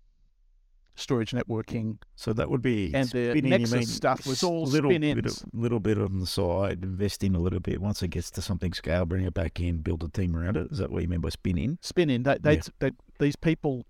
[0.96, 5.02] storage networking, So that would be and the spinning, Nexus stuff was all little bit,
[5.02, 5.42] spin-ins.
[5.42, 7.80] of- little bit on the side, investing a little bit.
[7.80, 10.68] Once it gets to something scale, bring it back in, build a team around it.
[10.70, 11.78] Is that what you mean by spinning?
[11.80, 12.22] spin-in.
[12.22, 12.62] They, they, Yeah.
[12.78, 13.84] they, these people,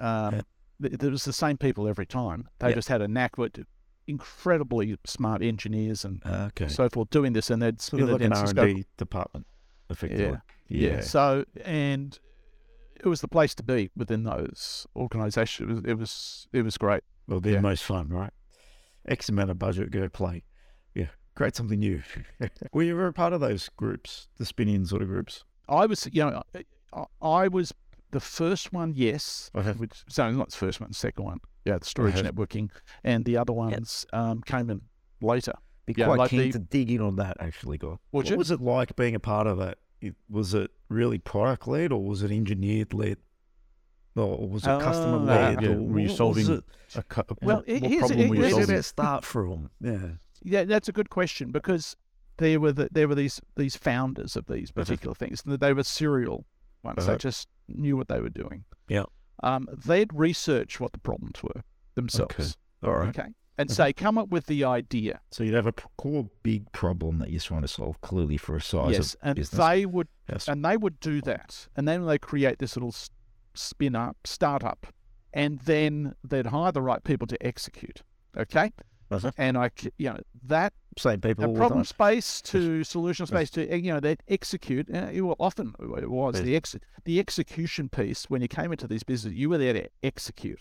[0.00, 0.40] um, Yeah.
[0.88, 2.48] th- there was the same people every time.
[2.58, 2.74] They Yeah.
[2.74, 3.64] just had a knack with
[4.08, 6.66] incredibly smart engineers and Ah, okay.
[6.68, 8.76] so forth doing this, and they'd sort spin of it like an in R and.
[8.76, 9.46] D department,
[9.90, 10.38] effectively.
[10.68, 10.90] Yeah.
[10.96, 11.00] Yeah.
[11.02, 12.18] So and
[13.04, 15.68] it was the place to be within those organisations.
[15.70, 17.02] It was, it was it was great.
[17.26, 17.60] Well, they're Yeah.
[17.60, 18.32] most fun, right?
[19.06, 20.44] X amount of budget, go play.
[20.94, 22.02] Yeah, create something new.
[22.72, 25.44] Were you ever a part of those groups, the spinning sort of groups?
[25.68, 26.42] I was you know
[26.92, 27.72] I, I was
[28.10, 29.50] the first one, yes.
[29.54, 29.72] Okay.
[29.72, 31.38] Which so not the first one, the second one.
[31.64, 32.28] Yeah, the storage Okay.
[32.28, 32.70] networking,
[33.04, 34.80] and the other ones um, came in
[35.20, 35.52] later.
[35.84, 37.88] Be Yeah, quite like keen the- to dig in on that, actually, guy.
[37.88, 38.36] Would what you?
[38.36, 39.76] was it like being a part of that?
[40.00, 43.18] It, was it really product led or was it engineered led?
[44.16, 45.62] Or was it customer Oh, led?
[45.62, 46.64] yeah, or were you solving it?
[46.96, 48.76] A cu- Well, what, what here's- problem it- were you Where did solving?
[48.76, 49.70] it start from?
[49.80, 50.08] Yeah.
[50.42, 51.96] Yeah, that's a good question because
[52.38, 54.82] there were the, there were these these founders of these Uh-huh.
[54.84, 55.42] particular things.
[55.44, 56.46] and They were serial
[56.82, 57.04] ones.
[57.06, 57.18] They Uh-huh.
[57.18, 58.64] just knew what they were doing.
[58.88, 59.04] Yeah.
[59.42, 61.62] Um, they'd research what the problems were
[61.94, 62.56] themselves.
[62.82, 63.08] All right.
[63.16, 63.28] Okay.
[63.58, 63.74] And Uh-huh.
[63.88, 65.20] say, come up with the idea.
[65.32, 68.60] So you'd have a core big problem that you're trying to solve clearly for a
[68.62, 69.14] size yes.
[69.14, 69.58] of And business.
[69.66, 70.46] they would yes.
[70.48, 71.68] and they would do that.
[71.74, 72.94] And then they create this little
[73.54, 74.86] spin up, startup,
[75.32, 78.02] and then they'd hire the right people to execute.
[78.36, 78.72] Okay.
[79.10, 79.30] Uh-huh.
[79.36, 83.92] And I, you know, that Same people the problem space to solution space to you
[83.92, 84.88] know they execute.
[84.94, 86.44] Uh, it, well, often it was Yes.
[86.44, 89.88] the ex the execution piece when you came into these business, you were there to
[90.02, 90.60] execute,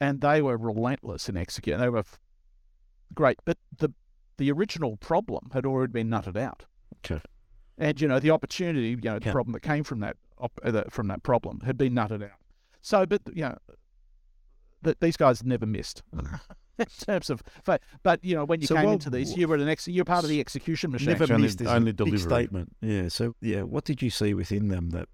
[0.00, 1.80] and they were relentless in executing.
[1.80, 2.04] They were
[3.14, 3.92] great, but the
[4.36, 6.64] the original problem had already been nutted out,
[7.04, 7.20] Okay.
[7.76, 9.32] and you know the opportunity, you know, the Yeah.
[9.32, 12.38] problem that came from that op- uh, the- from that problem had been nutted out.
[12.80, 13.58] So, but you know,
[14.82, 16.02] that these guys never missed.
[16.78, 19.48] In terms of, fa- but you know, when you So came what- into these, you
[19.48, 21.08] were an ex, you're part of the execution machine.
[21.08, 22.18] Never Only- missed is only a big delivery.
[22.20, 22.76] statement.
[22.80, 23.08] Yeah.
[23.08, 25.08] So yeah, what did you see within them that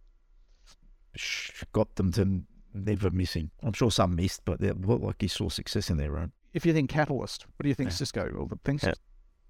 [1.72, 2.42] got them to
[2.74, 3.50] never missing?
[3.62, 6.32] I'm sure some missed, but they looked like you saw success in their run.
[6.54, 7.96] If you think Catalyst, what do you think Yeah.
[7.96, 8.30] Cisco?
[8.34, 8.94] Well, the things Yeah.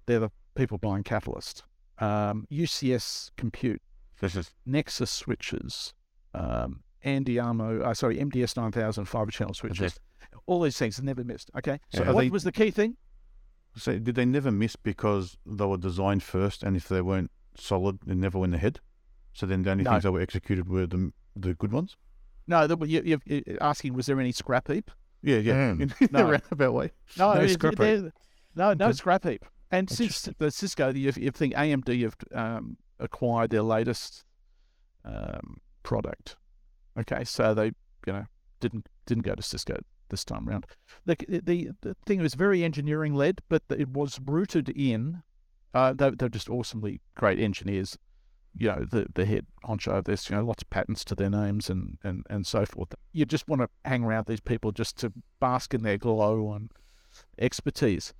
[0.05, 1.63] they're the people buying Catalyst.
[1.99, 3.81] Um, UCS Compute,
[4.21, 4.51] is...
[4.65, 5.93] Nexus switches,
[6.33, 9.97] um, NDRMO, uh, sorry, MDS 9000 fiber channel switches.
[10.47, 11.49] All these things never missed.
[11.57, 11.79] Okay.
[11.93, 12.11] So Yeah.
[12.11, 12.97] What they- was the key thing?
[13.77, 17.99] So did they never miss because they were designed first, and if they weren't solid,
[18.05, 18.79] they never went ahead?
[19.33, 19.91] So then the only No.
[19.91, 21.97] things that were executed were the the good ones.
[22.47, 24.89] No, the, you, you're asking, was there any scrap heap?
[25.25, 25.53] Yeah, yeah.
[25.53, 25.81] Mm.
[26.01, 26.19] In No.
[26.19, 26.91] a roundabout way.
[27.17, 28.11] No, No scrap heap.
[28.55, 29.43] No, no scrap heap.
[29.71, 34.23] And since the Cisco, you, you think AMD have um, acquired their latest
[35.03, 36.37] um, product.
[36.97, 37.65] Okay, so they,
[38.05, 38.25] you know,
[38.59, 39.77] didn't didn't go to Cisco
[40.09, 40.65] this time around.
[41.05, 45.23] The the, the thing was very engineering led, but it was rooted in.
[45.73, 47.97] Uh, they, they're just awesomely great engineers.
[48.57, 50.29] You know, the the head honcho of this.
[50.29, 52.93] You know, lots of patents to their names and and and so forth.
[53.13, 56.71] You just want to hang around these people just to bask in their glow and
[57.37, 58.13] expertise.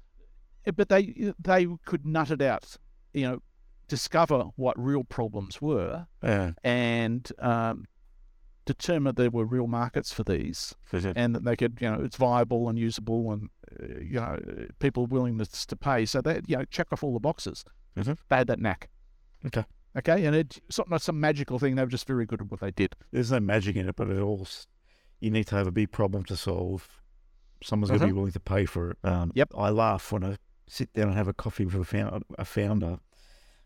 [0.65, 2.78] Eh, But they they could nut it out.
[3.13, 3.41] You know,
[3.88, 6.52] discover what real problems were Yeah.
[6.63, 7.86] and um,
[8.65, 10.74] determine there were real markets for these
[11.15, 14.39] and that they could, you know, it's viable and usable and, uh, you know,
[14.80, 16.06] people willingness to pay.
[16.06, 17.63] So they, you know, check off all the boxes.
[17.95, 18.17] Mhm.
[18.28, 18.89] They had that knack.
[19.45, 19.65] Okay.
[19.97, 20.25] Okay.
[20.25, 21.75] And it- it's not, some magical thing.
[21.75, 22.95] They were just very good at what they did.
[23.12, 24.47] There's no magic in it, but it all
[25.21, 27.01] you need to have a big problem to solve.
[27.63, 28.97] Someone's got to be willing to pay for it.
[29.03, 29.53] Um, Yep.
[29.58, 32.99] I laugh when I sit down and have a coffee with a founder, a founder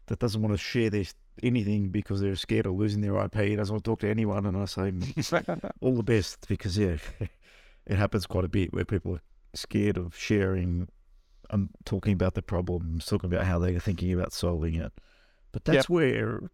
[0.07, 3.55] that doesn't want to share this anything because they're scared of losing their IP.
[3.57, 4.91] Doesn't want to talk to anyone, and I say
[5.81, 6.97] all the best because yeah,
[7.87, 9.21] it happens quite a bit where people are
[9.55, 10.87] scared of sharing
[11.49, 14.91] and talking about the problems, talking about how they're thinking about solving it.
[15.51, 15.89] But that's Yep.
[15.89, 16.49] where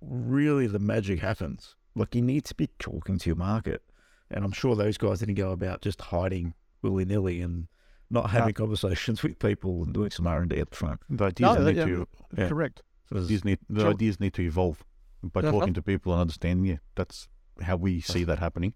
[0.00, 1.76] really the magic happens.
[1.94, 3.82] Like you need to be talking to your market,
[4.30, 7.68] and I'm sure those guys didn't go about just hiding willy nilly and
[8.10, 11.00] not having conversations with people and doing some R and D at the front.
[11.08, 12.48] The ideas No, need yeah, to Yeah.
[12.48, 12.82] Correct.
[13.10, 13.90] the ideas need the Sure.
[13.90, 14.84] ideas need to evolve
[15.22, 15.52] by Uh-huh.
[15.52, 16.66] talking to people and understanding.
[16.66, 17.28] Yeah, that's
[17.62, 18.74] how we see that happening.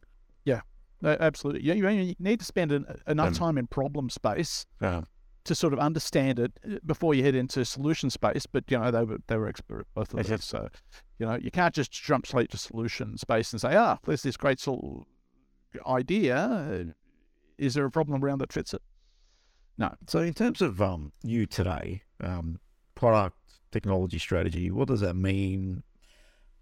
[1.00, 1.62] Uh, absolutely.
[1.62, 5.02] You, you- you need to spend an, enough Um, time in problem space Yeah.
[5.48, 8.46] To sort of understand it uh, before you head into solution space.
[8.46, 10.44] But you know they were they were expert at both of those.
[10.44, 10.68] So
[11.18, 14.37] you know you can't just jump straight to solution space and say, ah, there's this
[14.37, 15.06] great sol-
[15.87, 16.37] idea.
[16.37, 16.92] Uh,
[17.58, 18.82] Is there a problem around that fits it?
[19.76, 19.94] No.
[20.06, 22.61] So in terms of um you today, um,
[22.94, 23.37] product
[23.70, 25.82] technology strategy, what does that mean?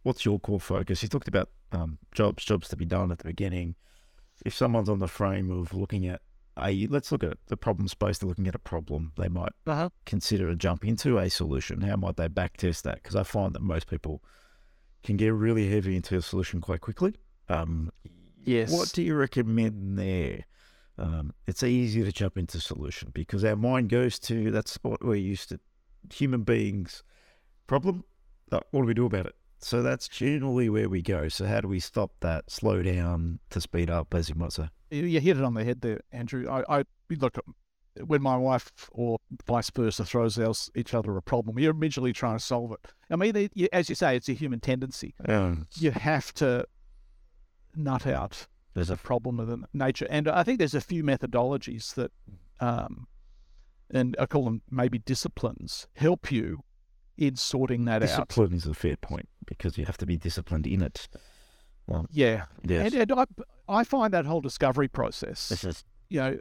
[0.02, 1.02] What's your core focus?
[1.02, 3.74] You talked about um, jobs, jobs to be done at the beginning.
[4.44, 6.20] If someone's on the frame of looking at
[6.58, 8.18] a, let's look at the problem space.
[8.18, 9.12] They're looking at a problem.
[9.16, 9.90] They might Uh-huh.
[10.04, 11.82] consider a jump into a solution.
[11.82, 12.96] How might they back test that?
[13.02, 14.22] Because I find that most people
[15.02, 17.14] can get really heavy into a solution quite quickly.
[17.48, 17.90] Um,
[18.44, 18.70] Yes.
[18.70, 20.44] what do you recommend there?
[20.98, 25.14] Um, it's easy to jump into solution because our mind goes to that's what we're
[25.16, 25.60] used to.
[26.14, 27.02] Human beings
[27.66, 28.04] problem.
[28.48, 29.34] What do we do about it?
[29.58, 31.28] So that's generally where we go.
[31.28, 34.68] So how do we stop that, slow down to speed up, as you might say?
[34.90, 36.48] You hit it on the head there, Andrew.
[36.48, 37.36] I, I look
[38.04, 42.36] when my wife or vice versa throws else each other a problem, you're immediately trying
[42.38, 42.92] to solve it.
[43.10, 45.14] I mean, it, you- as you say, it's a human tendency.
[45.78, 46.66] You have to
[47.74, 51.94] nut out there's a problem of the nature, and I think there's a few methodologies
[51.94, 52.12] that,
[52.60, 53.06] um,
[53.90, 56.62] and I call them maybe disciplines, help you
[57.16, 58.28] in sorting that out.
[58.28, 61.08] discipline is a fair point because you have to be disciplined in it.
[61.86, 62.92] Well, Yeah, yes.
[62.92, 63.24] and, and I,
[63.68, 65.48] I find that whole discovery process.
[65.48, 66.38] This is you know,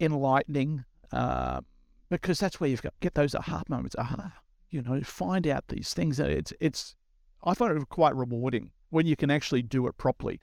[0.00, 1.60] enlightening, uh,
[2.10, 3.94] because that's where you've got get those aha moments.
[3.98, 4.32] Aha,
[4.70, 6.18] you know, find out these things.
[6.20, 6.94] It's it's.
[7.44, 10.40] I find it quite rewarding when you can actually do it properly.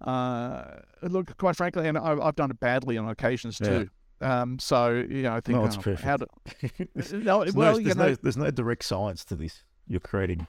[0.00, 0.64] Uh,
[1.02, 3.68] look, quite frankly, and I, I've done it badly on occasions Yeah.
[3.68, 3.90] too.
[4.20, 6.02] Um, so you know, I think No, it's oh, perfect.
[6.02, 6.26] how to,
[6.94, 9.62] there's, no, no, well, you know, no, there's no direct science to this.
[9.86, 10.46] You're creating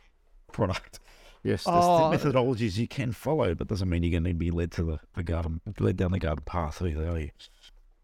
[0.51, 0.99] product.
[1.43, 2.09] Yes, there's Oh.
[2.11, 4.99] the methodologies you can follow, but doesn't mean you're going to be led to the,
[5.15, 7.29] the garden, led down the garden path either, are you?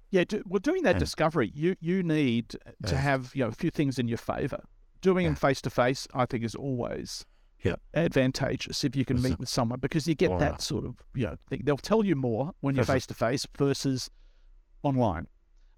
[0.09, 0.99] Yeah, do, well, doing that Yeah.
[0.99, 2.95] discovery, you you need to Yeah.
[2.95, 4.63] have you know a few things in your favour.
[5.01, 7.25] Doing them face to face, I think, is always
[7.63, 7.75] Yeah.
[7.93, 10.57] advantageous if you can That's meet a- with someone because you get that yeah.
[10.57, 11.63] sort of you know thing.
[11.65, 14.09] They'll tell you more when you're face to face versus
[14.83, 15.27] online.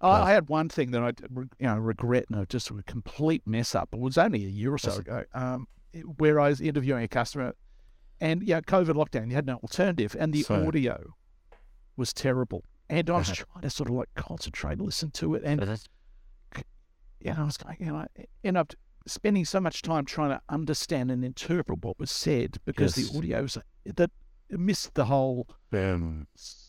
[0.00, 3.44] I, I had one thing that I you know regret, and no, just a complete
[3.46, 3.88] mess up.
[3.92, 5.66] It was only a year or so ago, um,
[6.18, 7.54] where I was interviewing a customer,
[8.20, 11.14] and yeah, COVID lockdown, you had no alternative, and the So- audio
[11.96, 12.64] was terrible.
[12.90, 13.44] And I was Uh-huh.
[13.52, 15.60] trying to sort of like concentrate, listen to it, and
[17.20, 18.06] yeah, I was going, you know, I
[18.44, 18.72] end up
[19.06, 23.10] spending so much time trying to understand and interpret what was said because Yes.
[23.10, 24.10] the audio was that
[24.50, 26.28] missed the whole Um,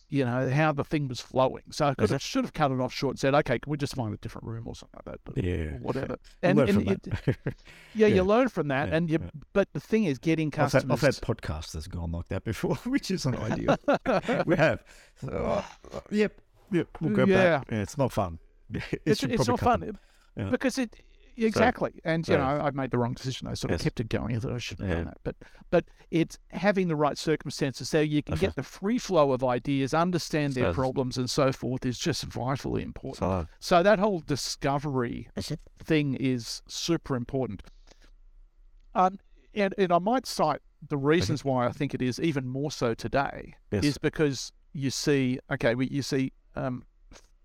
[0.10, 1.63] you know, how the thing was flowing.
[1.72, 4.13] So I should have cut it off short and said, okay, can we just find
[4.13, 5.43] a different room or something like that?
[5.43, 5.78] Yeah.
[5.82, 6.17] Whatever.
[6.41, 7.38] And, learn and from it- that.
[7.93, 8.15] yeah, Yeah.
[8.15, 8.89] you learn from that.
[8.89, 9.30] Yeah, And you, yeah.
[9.54, 11.04] but the thing is, getting I've had, customers.
[11.04, 13.78] I've had podcasters gone like that before, which isn't ideal.
[14.45, 14.84] we have.
[15.22, 16.41] So, uh, yep,
[16.72, 16.88] yep.
[17.00, 17.60] We'll go Yeah.
[17.60, 17.67] back.
[17.72, 18.39] Yeah, it's not fun.
[18.74, 19.98] It it's, it's not fun.
[20.52, 20.95] Because it
[21.38, 22.00] exactly.
[22.04, 23.48] And you so- know i made the wrong decision.
[23.48, 23.84] I sort of Yes.
[23.84, 24.36] kept it going.
[24.36, 24.96] I thought i should have Yeah.
[24.96, 25.18] done that.
[25.24, 25.36] But
[25.72, 28.48] but it's having the right circumstances so you can Okay.
[28.48, 32.24] get the free flow of ideas understand their So- problems and so forth is just
[32.24, 33.20] vitally important.
[33.20, 35.30] So, so that whole discovery
[35.84, 37.63] thing is super important.
[38.96, 39.20] Um
[39.56, 42.94] and, and i might cite the reasons why i think it is even more so
[42.94, 43.84] today yes.
[43.84, 46.84] is because you see, okay, we, you see, um,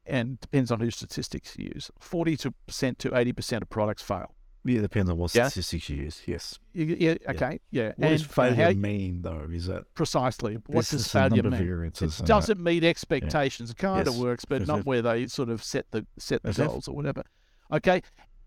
[0.07, 4.35] and depends on whose statistics you use, 40% to 80% of products fail.
[4.67, 5.49] yeah, depends on what Yeah.
[5.49, 6.23] statistics you use.
[6.27, 6.59] Yes.
[6.73, 7.89] You- Yeah, okay, yeah.
[7.97, 9.47] What does and, uh, failure how- mean, though?
[9.53, 11.91] Is that precisely, what does failure mean?
[11.93, 13.71] It doesn't meet expectations.
[13.73, 14.87] It kind of works, but Yes, not yes.
[14.87, 16.67] where they sort of set the set the Yes, yes.
[16.67, 17.25] goals or whatever.
[17.73, 18.01] Okay,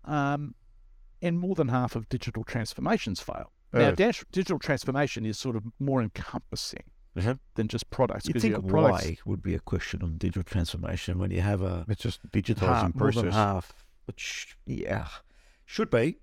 [0.04, 0.56] um,
[1.22, 3.52] and more than half of digital transformations fail.
[3.72, 6.84] Now, dash, digital transformation is sort of more encompassing
[7.18, 7.34] uh-huh.
[7.54, 9.04] than just products You because you think have products.
[9.06, 12.32] why would be a question on digital transformation when you have a It's just half,
[12.32, 13.34] digitizing more than process.
[13.34, 13.72] half,
[14.06, 15.08] which yeah,
[15.64, 16.18] should be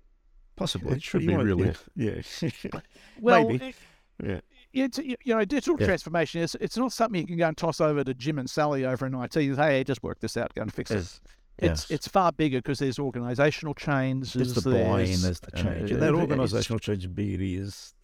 [0.56, 0.96] possibly.
[0.96, 1.74] It should You be, really.
[1.96, 2.22] Yeah.
[2.40, 2.80] yeah.
[3.20, 3.74] Well, Maybe.
[4.24, 4.40] Yeah.
[4.72, 5.86] it's you know digital Yeah.
[5.86, 8.84] transformation is it's not something you can go and toss over to Jim and Sally
[8.86, 10.96] over in IT and say, hey, just work this out, go and fix it.
[10.98, 11.20] It's
[11.62, 11.90] Yes.
[11.90, 14.34] it's far bigger because there's organizational change.
[14.34, 15.90] There's the buy-in, there's the change.
[15.90, 17.94] and that uh, organisational change, how big it is,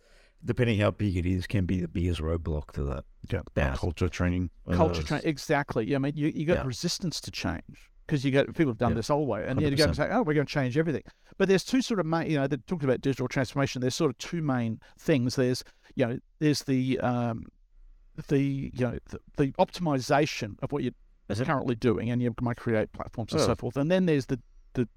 [0.44, 3.04] depending how big it is, can be the biggest roadblock to that.
[3.30, 3.42] Yeah.
[3.56, 3.74] Yeah.
[3.76, 4.50] Culture training.
[4.72, 5.24] culture change.
[5.24, 5.86] Exactly.
[5.88, 6.66] Yeah, I mean, you, you got Yeah.
[6.66, 8.96] resistance to change because you got people have done Yeah.
[8.96, 9.96] this old way, and then you go and 100%.
[9.96, 11.02] say, oh, we're going to change everything.
[11.38, 13.80] But there's two sort of main, you know, they're talking about digital transformation.
[13.80, 15.36] There's sort of two main things.
[15.36, 15.62] There's
[15.94, 17.44] you know, there's the um,
[18.28, 18.40] the
[18.74, 20.92] you know the, the optimization of what you're
[21.28, 21.46] Is it?
[21.46, 23.46] currently doing, and you might create platforms and Oh.
[23.46, 23.76] so forth.
[23.76, 24.40] And then there's the
[24.74, 24.88] the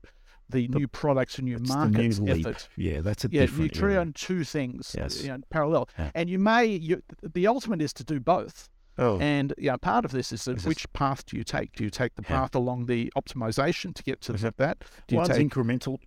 [0.49, 2.67] the, The- new products and new markets new effort.
[2.77, 3.73] Yeah, that's a Yeah, you different.
[3.73, 4.01] try area.
[4.01, 5.21] on two things Yes.
[5.23, 6.11] you know, parallel, Yeah.
[6.13, 8.69] and you may you, the ultimate is to do both.
[8.97, 11.73] Oh, And yeah, part of this is that Is this- which path do you take?
[11.73, 12.29] Do you take the Yeah.
[12.41, 14.83] path along the optimization to get to that?
[15.07, 15.97] Do you one's take incremental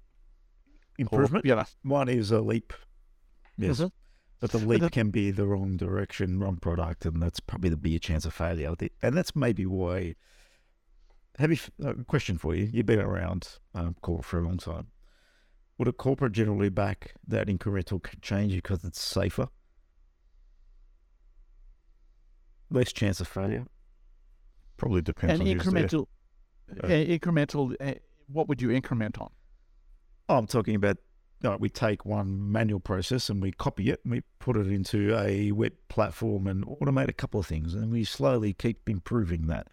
[0.98, 1.44] improvement.
[1.44, 2.72] you know, One is a leap.
[3.56, 3.80] Yes.
[3.80, 3.92] Mhm.
[4.40, 7.76] But the leap the- can be the wrong direction, wrong product, and that's probably the
[7.76, 8.72] bigger chance of failure.
[9.02, 10.14] And that's maybe why.
[11.38, 12.68] Have you a question for you?
[12.72, 14.88] You've been around um, corporate for a long time.
[15.78, 19.48] Would a corporate generally back that incremental change because it's safer?
[22.70, 23.66] Less chance of failure.
[24.76, 25.84] Probably depends and on who's there.
[25.84, 26.06] incremental,
[26.82, 27.74] uh, incremental.
[27.80, 27.94] Uh,
[28.26, 29.30] what would you increment on?
[30.28, 30.96] Oh, I'm talking about
[31.40, 34.66] you know, we take one manual process and we copy it and we put it
[34.66, 39.46] into a web platform and automate a couple of things and we slowly keep improving
[39.46, 39.68] that.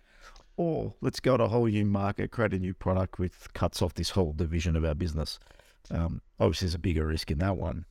[0.57, 3.93] Or let's go to a whole new market, create a new product which cuts off
[3.95, 5.37] this whole division of our business.
[5.91, 7.85] Um, obviously, there's a bigger risk in that one.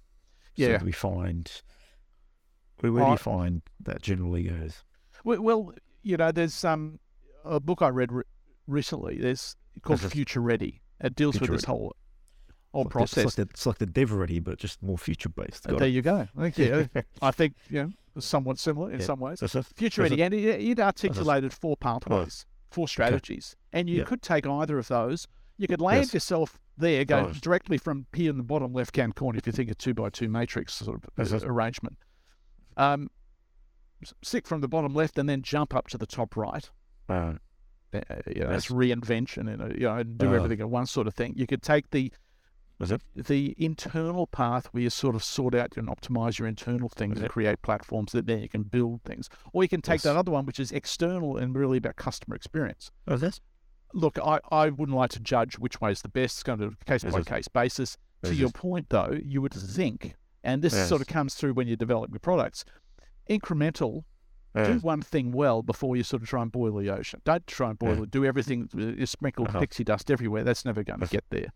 [0.56, 0.82] So Yeah.
[0.82, 1.50] we find
[2.80, 4.82] where, where do you find that generally goes?
[5.24, 5.72] Well,
[6.02, 6.98] you know, there's um,
[7.44, 8.24] a book I read re-
[8.66, 9.18] recently.
[9.18, 10.00] There's called.
[10.00, 10.80] Future Ready.
[11.00, 11.66] It deals with this Ready.
[11.66, 11.96] whole
[12.72, 13.24] whole It's like the- process.
[13.24, 15.64] It's like, the, it's like the dev ready, but just more future based.
[15.64, 16.26] There you go.
[16.36, 16.88] Thank you.
[17.22, 19.06] I think you know, somewhat similar in Yeah.
[19.06, 19.38] some ways.
[19.46, 24.04] So, Future ready, and it, it articulated four pathways, four strategies, and you Yeah.
[24.04, 25.28] could take either of those.
[25.56, 26.14] You could land Yes.
[26.14, 27.32] yourself there, go Oh.
[27.32, 30.10] directly from here in the bottom left hand corner, if you think a two by
[30.10, 31.96] two matrix sort of uh, arrangement.
[32.76, 33.08] Um,
[34.22, 36.68] stick from the bottom left and then jump up to the top right.
[37.08, 37.34] uh,
[37.94, 40.32] Uh, you know, that's reinvention and uh, you know, do Oh.
[40.32, 41.32] everything at once sort of thing.
[41.36, 42.12] You could take the
[42.78, 43.02] Was it?
[43.14, 47.28] the internal path where you sort of sort out and optimize your internal things and
[47.30, 49.28] create platforms that then you can build things.
[49.52, 50.02] Or you can take Yes.
[50.02, 52.90] that other one, which is external and really about customer experience.
[53.06, 53.40] oh, that's
[53.92, 56.34] Look, I, I wouldn't like to judge which way is the best.
[56.38, 57.96] It's going to be a case by case basis.
[58.24, 58.52] To Yes, your yes.
[58.60, 62.18] point, though, you would think, and this sort of comes through when you develop your
[62.18, 62.64] products,
[63.30, 64.02] incremental.
[64.56, 67.20] Do one thing well before you sort of try and boil the ocean.
[67.24, 68.02] Don't try and boil Yeah.
[68.04, 68.10] it.
[68.12, 68.68] Do everything.
[68.72, 69.58] uh, You sprinkle Uh-huh.
[69.58, 70.44] pixie dust everywhere.
[70.44, 71.48] That's never going to get there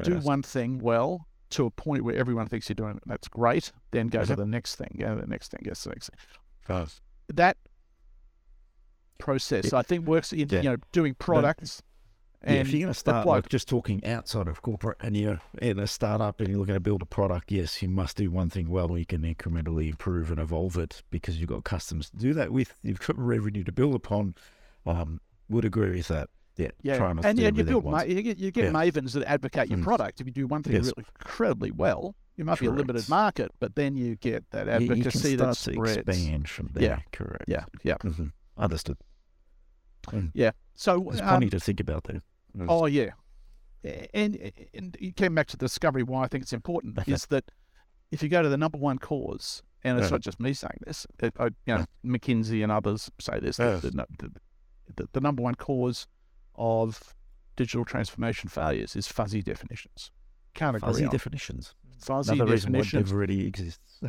[0.00, 3.02] do one thing well to a point where everyone thinks you're doing it.
[3.06, 3.72] That's great.
[3.90, 4.96] Then go to the next thing.
[4.98, 5.60] Go to the next thing.
[5.64, 6.18] Go to the next thing.
[6.62, 7.00] Fast.
[7.28, 7.56] That
[9.18, 9.78] process, Yeah.
[9.78, 10.58] I think, works in Yeah.
[10.62, 11.82] you know doing products.
[12.42, 15.40] Yeah, And if you're going to start like just talking outside of corporate and you're
[15.60, 18.50] in a startup and you're looking to build a product, yes, you must do one
[18.50, 18.98] thing well.
[18.98, 22.74] You can incrementally improve and evolve it because you've got customers to do that with.
[22.82, 24.34] You've got revenue to build upon.
[24.84, 26.30] Um, would agree with that.
[26.62, 28.70] Yeah, yeah, try not to and yeah, you build ma- you get you get Yeah.
[28.72, 29.84] mavens that advocate your Mm.
[29.84, 30.20] product.
[30.20, 30.84] If you do one thing Yes.
[30.86, 34.86] really incredibly well, you might be a limited market, but then you get that You-
[34.86, 35.96] you, advocacy that spreads.
[35.98, 36.82] expand from there.
[36.82, 36.98] Yeah.
[37.12, 37.44] correct.
[37.48, 37.96] Yeah, yeah.
[37.98, 38.32] Mhm.
[38.56, 38.96] Understood.
[40.74, 42.20] So There's um, plenty to think about there.
[42.68, 43.10] Oh yeah,
[44.14, 46.02] and, and you came back to the discovery.
[46.02, 47.50] Why I think it's important is that
[48.10, 50.10] if you go to the number one cause, and it's Yeah.
[50.12, 53.58] not just me saying this, it, I, you know, McKinsey and others say this.
[53.58, 53.76] Yeah.
[53.76, 54.32] that The, the,
[54.96, 56.06] the, the number one cause
[56.56, 57.14] of
[57.56, 60.10] digital transformation failures is fuzzy definitions.
[60.54, 60.86] Can't agree.
[60.88, 61.10] Fuzzy on.
[61.10, 61.74] definitions.
[61.98, 63.12] fuzzy Another reason why definitions.
[63.12, 64.00] DevReady exists.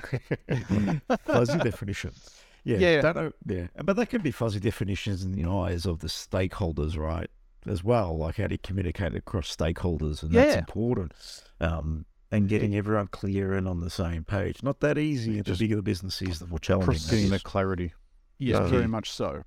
[1.25, 2.29] fuzzy definitions.
[2.63, 3.01] Yeah, Yeah.
[3.01, 3.67] That, yeah.
[3.83, 7.29] But that can be fuzzy definitions in the eyes of the stakeholders, right?
[7.65, 11.13] As well, like how do you communicate across stakeholders, and that's important.
[11.61, 14.61] Um, and getting everyone clear and on the same page.
[14.63, 15.37] Not that easy.
[15.37, 17.29] The Just bigger the business is, the more challenging.
[17.29, 17.93] that the clarity.
[18.39, 18.67] Yes, Yeah.
[18.67, 19.43] very much so.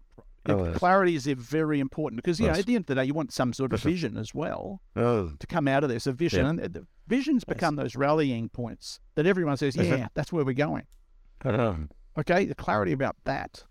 [0.49, 0.73] Oh.
[0.75, 3.33] Clarity is very important because you know at the end of the day you want
[3.33, 4.81] some sort of vision as well.
[4.95, 6.45] Oh, to come out of this, a vision.
[6.45, 6.65] Yeah.
[6.65, 10.85] And the visions become those rallying points that everyone says, yeah, that's where we're going.
[12.19, 13.65] Okay, the clarity about that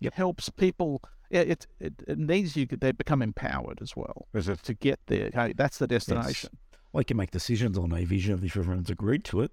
[0.00, 0.14] Yep.
[0.14, 1.02] helps people.
[1.30, 2.66] It, it it needs you.
[2.66, 5.26] They become empowered as well to get there.
[5.28, 6.50] Okay, that's the destination.
[6.92, 9.52] well, you can make decisions on a vision if everyone's agreed to it,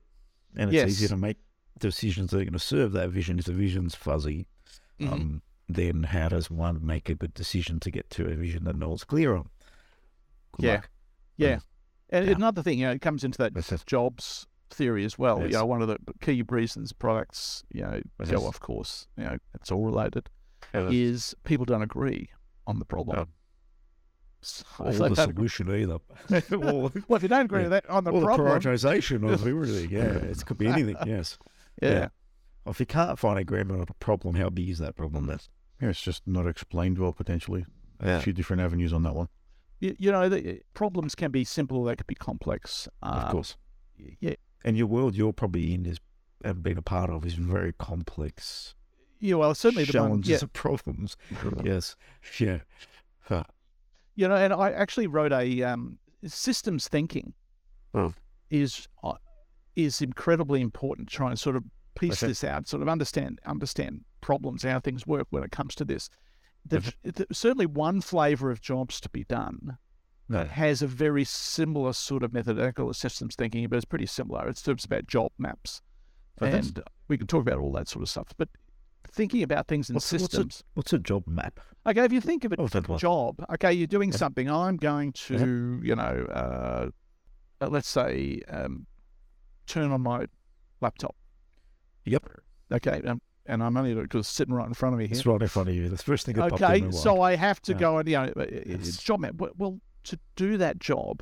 [0.56, 0.90] and it's Yes.
[0.90, 1.38] easier to make
[1.80, 3.40] decisions that are going to serve that vision.
[3.40, 4.48] If the vision's fuzzy,
[5.00, 5.12] Mhm.
[5.12, 5.42] um,
[5.76, 8.90] then how does one make a good decision to get to a vision that no
[8.90, 9.50] one's clear on?
[10.54, 10.74] Good Yeah.
[10.76, 10.90] luck.
[11.38, 11.60] yeah,
[12.10, 12.34] and yeah.
[12.36, 15.42] another thing, you know, it comes into that That's jobs theory as well.
[15.42, 18.32] You know, one of the key reasons products, you know, Yes.
[18.32, 19.08] go off course.
[19.18, 20.30] You know, it's all related.
[20.74, 22.30] Is people don't agree
[22.66, 23.18] on the problem.
[23.20, 23.28] Oh.
[24.42, 26.00] So Or if the solution either.
[26.50, 27.70] well, if you don't agree Yeah.
[27.70, 29.90] with that on the or the prioritization of everything.
[29.90, 30.96] Yeah, it could be anything.
[31.06, 31.38] Yes.
[31.82, 31.90] yeah.
[31.92, 32.08] yeah.
[32.66, 35.40] Or if you can't find agreement on a problem, how big is that problem then?
[35.84, 37.66] Yeah, it's just not explained well potentially.
[38.00, 39.28] A few different avenues on that one.
[39.80, 42.88] you, you know, the problems can be simple, they can be complex.
[43.02, 43.58] Of Um, course.
[44.20, 46.00] Yeah, And your world you're probably in is
[46.44, 48.76] and been a part of is very complex.
[49.20, 49.36] yeah.
[49.36, 51.16] Well, certainly the one, challenges yeah, and problems.
[51.64, 51.96] yes.
[52.40, 52.60] Yeah.
[53.22, 53.44] Huh.
[54.16, 57.34] you know, and I actually wrote a um, systems thinking
[57.94, 58.14] Oh.
[58.50, 59.14] is uh,
[59.76, 61.08] is incredibly important.
[61.10, 61.64] Trying to Try and sort of
[61.96, 62.28] piece Okay.
[62.28, 66.10] this out, sort of understand understand problems, how things work when it comes to this.
[66.66, 69.78] There's th- certainly one flavour of jobs to be done
[70.30, 70.46] No.
[70.46, 74.48] has a very similar sort of methodological systems thinking, but it's pretty similar.
[74.48, 75.82] It's it's about job maps,
[76.42, 78.30] Oh, and we can talk about all that sort of stuff.
[78.38, 78.48] But
[79.12, 80.64] thinking about things in What's, what's, a, systems.
[80.74, 81.60] what's a job map?
[81.86, 82.98] Okay, if you think of it Oh, that one.
[82.98, 83.44] job.
[83.56, 84.18] Okay, you're doing Yeah.
[84.18, 84.50] something.
[84.50, 86.26] I'm going to, you know,
[87.62, 88.88] uh, let's say, um,
[89.68, 90.26] turn on my
[90.82, 91.16] laptop.
[92.06, 92.26] Yep.
[92.72, 95.18] Okay, um, and I'm only just sitting right in front of me here.
[95.18, 95.90] It's right in front of you.
[95.90, 97.22] The first thing that popped in Okay, so.
[97.22, 97.78] I have to Yeah.
[97.80, 99.36] go and you know, uh, it's job map.
[99.38, 101.22] Well, to do that job,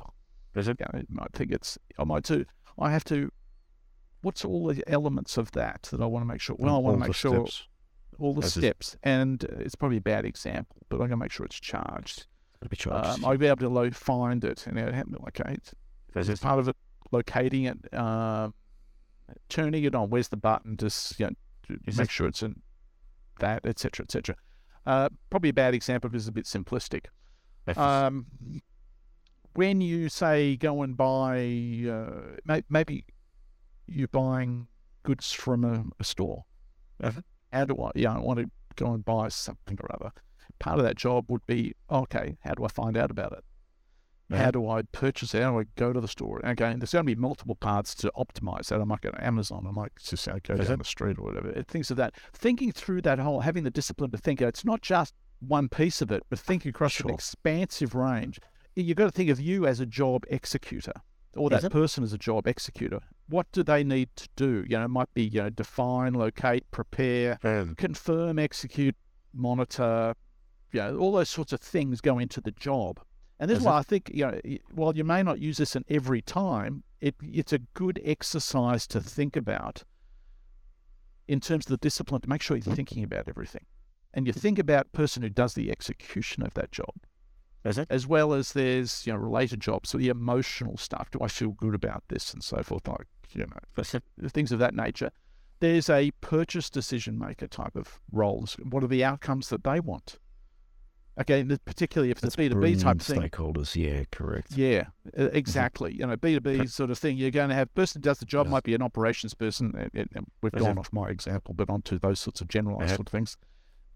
[0.54, 0.78] Is it?
[0.80, 2.44] you know, I think it's I might do.
[2.78, 3.30] I have to.
[4.22, 6.56] What's all the elements of that that I want to make sure?
[6.58, 7.66] Well, I want to make sure steps.
[8.18, 11.16] all the is- steps, and uh, it's probably a bad example, but I'm going to
[11.16, 12.26] make sure it's charged.
[12.60, 13.18] Gotta be charged.
[13.18, 15.16] Um, I'll be able to lo- find it, and it happened.
[15.28, 15.74] Okay, it's,
[16.14, 16.44] Is it's it?
[16.44, 16.76] part of it.
[17.10, 18.54] Locating it, um,
[19.48, 20.08] turning it on.
[20.08, 20.76] Where's the button?
[20.76, 21.32] Just you know,
[21.68, 22.60] to make sure it's in
[23.40, 24.36] that, etc., etc.
[24.86, 27.06] Uh, probably a bad example because it's a bit simplistic.
[27.76, 28.26] Um,
[29.54, 31.36] when you say go and buy,
[31.88, 33.04] uh, may- maybe
[33.86, 34.66] you're buying
[35.02, 36.44] goods from a, a store.
[37.02, 37.20] Uh-huh.
[37.52, 37.90] How do I?
[37.94, 40.12] Yeah, I want to go and buy something or other.
[40.58, 42.36] Part of that job would be okay.
[42.42, 43.44] How do I find out about it?
[44.38, 45.42] How do I purchase it?
[45.42, 46.40] How do I go to the store?
[46.44, 48.80] Again, there's going to be multiple paths to optimize that.
[48.80, 49.66] I might go to Amazon.
[49.68, 50.78] I might just uh, go down it?
[50.78, 51.52] the street or whatever.
[51.56, 52.14] Uh, Things of that.
[52.32, 54.40] Thinking through that whole, having the discipline to think.
[54.40, 58.38] It's not just one piece of it, but think across an expansive range.
[58.74, 60.94] You've got to think of you as a job executor,
[61.36, 63.00] or that person as a job executor.
[63.28, 64.64] What do they need to do?
[64.68, 68.96] You know, it might be you know define, locate, prepare, Um, confirm, execute,
[69.34, 70.14] monitor,
[70.72, 73.00] you know, all those sorts of things go into the job.
[73.40, 74.40] And this is why I think, you know,
[74.72, 79.00] while you may not use this in every time, it, it's a good exercise to
[79.00, 79.82] think about
[81.26, 83.64] in terms of the discipline to make sure you're thinking about everything.
[84.14, 86.94] And you think about person who does the execution of that job,
[87.64, 87.88] Is it?
[87.90, 89.90] as well as there's, you know, related jobs.
[89.90, 91.10] So the emotional stuff.
[91.10, 92.86] Do I feel good about this and so forth?
[92.86, 93.82] Like, you know,
[94.28, 95.10] things of that nature.
[95.60, 98.54] There's a purchase decision maker type of roles.
[98.68, 100.18] What are the outcomes that they want?
[101.20, 103.20] Okay, particularly if it's That's B two B type thing.
[103.20, 104.52] Stakeholders, yeah, correct.
[104.52, 105.94] Yeah, exactly.
[105.94, 107.18] You know, B two B sort of thing.
[107.18, 108.50] You're going to have person who does the job Yes.
[108.52, 109.90] might be an operations person.
[110.42, 113.36] We've gone off my example, but onto those sorts of generalized sort of things.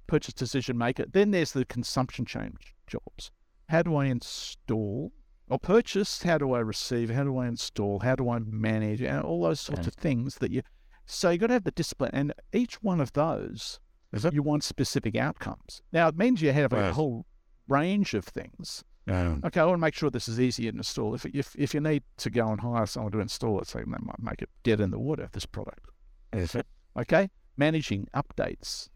[0.06, 1.06] Purchase decision maker.
[1.10, 3.30] Then there's the consumption change jobs.
[3.70, 5.12] How do I install
[5.48, 6.22] or purchase?
[6.22, 7.08] How do I receive?
[7.10, 8.00] How do I install?
[8.00, 9.00] How do I manage?
[9.00, 9.88] And all those sorts Yeah.
[9.88, 10.62] of things that you.
[11.06, 13.80] So you got to have the discipline, and each one of those
[14.12, 14.32] Is it?
[14.34, 15.82] You want specific outcomes.
[15.92, 16.92] Now, it means you have a Right.
[16.94, 17.26] whole
[17.68, 18.84] range of things.
[19.09, 21.14] Um, Okay, I want to make sure this is easy to install.
[21.14, 23.86] If, if, if you need to go and hire someone to install it, so that
[23.86, 25.86] might make it dead in the water, this product.
[26.32, 26.66] is it?
[26.98, 28.88] Okay, managing updates,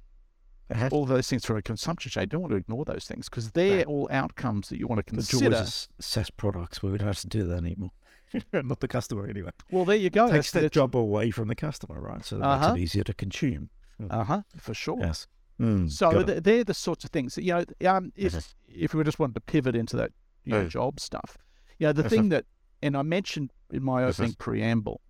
[0.70, 0.88] Uh-huh.
[0.92, 2.28] all those things through a consumption chain.
[2.28, 3.86] Don't want to ignore those things because they're Right.
[3.86, 5.56] all outcomes that you want to The joys consider.
[5.56, 7.90] of SaaS products where we don't have to do that anymore.
[8.52, 9.50] Not the customer anyway.
[9.70, 10.30] Well, there you go.
[10.30, 12.24] Takes that job away from the customer, right?
[12.24, 12.74] So that makes Uh-huh.
[12.74, 13.70] it easier to consume.
[14.08, 14.98] Uh huh, for sure.
[15.00, 15.26] Yes.
[15.60, 17.64] Mm, So th- they're the sorts of things that you know.
[17.90, 18.54] Um, if Mhm.
[18.68, 20.12] if we just wanted to pivot into that,
[20.44, 20.68] you know, Oh.
[20.68, 21.36] job stuff,
[21.78, 22.46] you know, the Yes, thing that,
[22.82, 24.36] and I mentioned in my Yes, opening yes.
[24.38, 25.00] preamble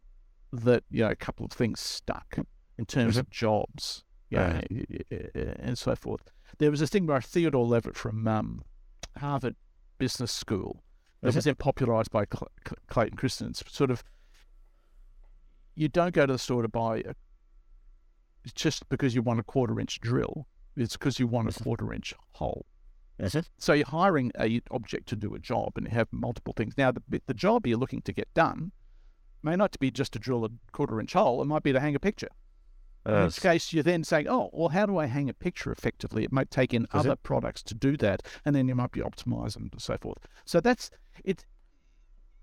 [0.53, 2.37] that you know a couple of things stuck
[2.79, 3.21] in terms Mhm.
[3.21, 4.63] of jobs, you Yeah.
[5.61, 6.23] and so forth.
[6.59, 8.65] There was this thing by Theodore Levitt from um,
[9.19, 9.55] Harvard
[9.99, 10.83] Business School
[11.21, 13.69] that Yes, was then popularized by Cl- Cl- Clayton Christensen.
[13.69, 14.03] Sort of,
[15.77, 17.15] you don't go to the store to buy a,
[18.55, 20.47] just because you want a quarter inch drill.
[20.77, 22.67] It's because you want a quarter inch hole.
[23.19, 23.51] Is it?
[23.59, 26.79] So you're hiring a object to do a job, and you have multiple things.
[26.79, 28.73] Now, the the job you're looking to get done
[29.43, 31.43] may not be just to drill a quarter inch hole.
[31.43, 32.29] It might be to hang a picture.
[33.07, 35.73] In Uh, which case, you're then saying, "Oh, well, how do I hang a picture
[35.73, 36.91] effectively?" It might take in it?
[36.95, 40.27] other products to do that, and then you might be optimized and so forth.
[40.45, 40.91] So that's
[41.25, 41.45] it.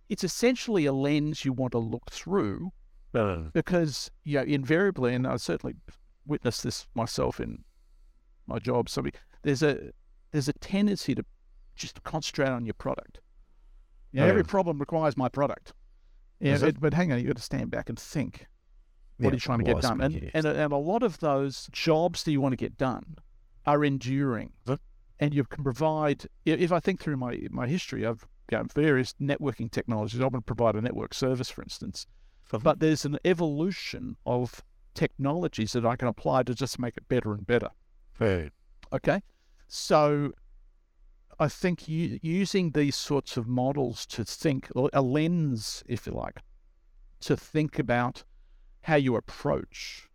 [0.09, 2.71] It's essentially a lens you want to look through
[3.13, 5.75] uh, because you know invariably, and I certainly
[6.25, 7.63] witnessed this myself in
[8.47, 8.89] my job.
[8.89, 9.03] So
[9.43, 9.91] there's a
[10.31, 11.23] there's a tendency to
[11.75, 13.19] just concentrate on your product.
[14.11, 14.47] You know, Oh, every yeah.
[14.51, 15.73] problem requires my product.
[16.39, 18.47] Yeah, but, but hang on, you've got to stand back and think.
[19.17, 20.01] What Yeah, are you trying to get done?
[20.01, 23.17] And, and and a lot of those jobs that you want to get done
[23.65, 24.77] are enduring, Huh?
[25.19, 26.27] and you can provide.
[26.45, 30.19] If I think through my my history, I've got various networking technologies.
[30.21, 32.05] I want to provide a network service, for instance,
[32.63, 37.33] but there's an evolution of technologies that I can apply to just make it better
[37.33, 37.69] and better.
[38.19, 38.49] uh,
[38.93, 39.21] Okay,
[39.67, 40.31] so
[41.39, 46.39] I think using these sorts of models to think, or a lens, if you like,
[47.21, 48.23] to think about
[48.81, 50.07] how you approach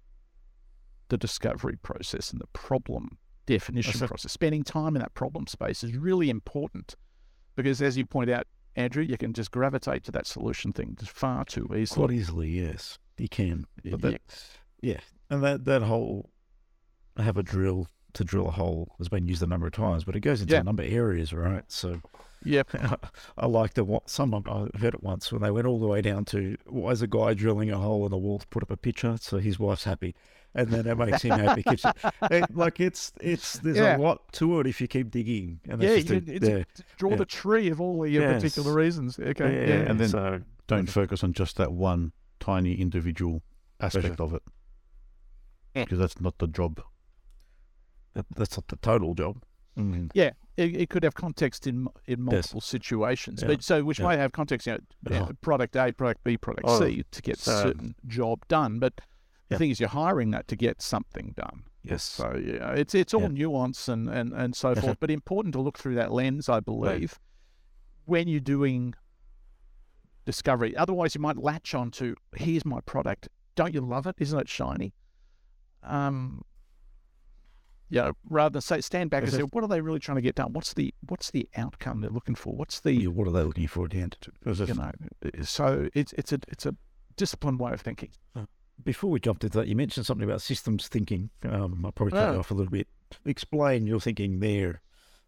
[1.08, 4.06] the discovery process and the problem definition sir.
[4.08, 6.96] process, spending time in that problem space is really important
[7.54, 8.46] because, as you point out,
[8.76, 12.06] Andrew, you can just gravitate to that solution thing just far too easily.
[12.06, 12.98] Quite easily, yes.
[13.18, 13.66] You can.
[13.84, 13.96] But Yeah.
[14.10, 14.20] that,
[14.80, 15.00] yeah.
[15.30, 16.30] And that, that whole
[17.16, 20.04] I have a drill to drill a hole has been used a number of times,
[20.04, 20.60] but it goes into Yeah.
[20.60, 21.64] a number of areas, right?
[21.70, 22.00] So
[22.44, 22.70] Yep.
[23.38, 24.00] I like the one.
[24.06, 27.00] Someone I heard it once when they went all the way down to why is
[27.02, 29.58] a guy drilling a hole in the wall to put up a picture so his
[29.60, 30.14] wife's happy,
[30.54, 31.62] and then it makes him happy.
[31.62, 31.96] Keeps it,
[32.30, 33.96] it- like it's it's there's Yeah.
[33.96, 35.60] a lot to it if you keep digging.
[35.68, 36.62] And Yeah, that's you can, a, it's, yeah,
[36.96, 37.16] draw yeah.
[37.16, 38.42] the tree of all your Yes.
[38.42, 39.18] particular reasons.
[39.18, 39.54] Okay.
[39.68, 39.90] yeah, Yeah.
[39.90, 43.42] and then- so don't focus on just that one tiny individual
[43.80, 44.42] aspect of it.
[45.74, 46.82] Because that's not the job.
[48.14, 49.42] that, that's not the total job.
[49.78, 50.10] Mm.
[50.12, 53.48] Yeah, it, it could have context in in multiple situations, Yeah.
[53.48, 54.04] but so which Yeah.
[54.04, 54.78] might have context, you know,
[55.08, 55.32] you know, Oh.
[55.40, 58.78] product A, product B, product Oh, C to get so- certain job done.
[58.78, 59.00] But
[59.52, 59.58] the Yeah.
[59.58, 61.64] thing is, you're hiring that to get something done.
[61.82, 62.02] Yes.
[62.04, 63.28] So yeah, it's it's all Yeah.
[63.28, 64.98] nuance and and and so forth.
[65.00, 67.18] But important to look through that lens, I believe,
[68.04, 68.94] when you're doing
[70.24, 70.76] discovery.
[70.76, 73.28] Otherwise, you might latch on to here's my product.
[73.56, 74.14] Don't you love it?
[74.18, 74.94] Isn't it shiny?
[75.82, 76.42] Um,
[77.90, 80.22] you know, rather than say stand back and say, what are they really trying to
[80.22, 80.52] get done?
[80.52, 82.54] What's the what's the outcome they're looking for?
[82.54, 84.16] What's the Yeah, what are they looking for at the end?
[84.46, 84.92] You know?
[85.42, 86.74] So it's it's a it's a
[87.16, 88.10] disciplined way of thinking.
[88.84, 91.30] Before we jumped into that, you mentioned something about systems thinking.
[91.48, 92.40] Um, I'll probably cut you Oh.
[92.40, 92.88] off a little bit.
[93.24, 94.80] Explain your thinking there.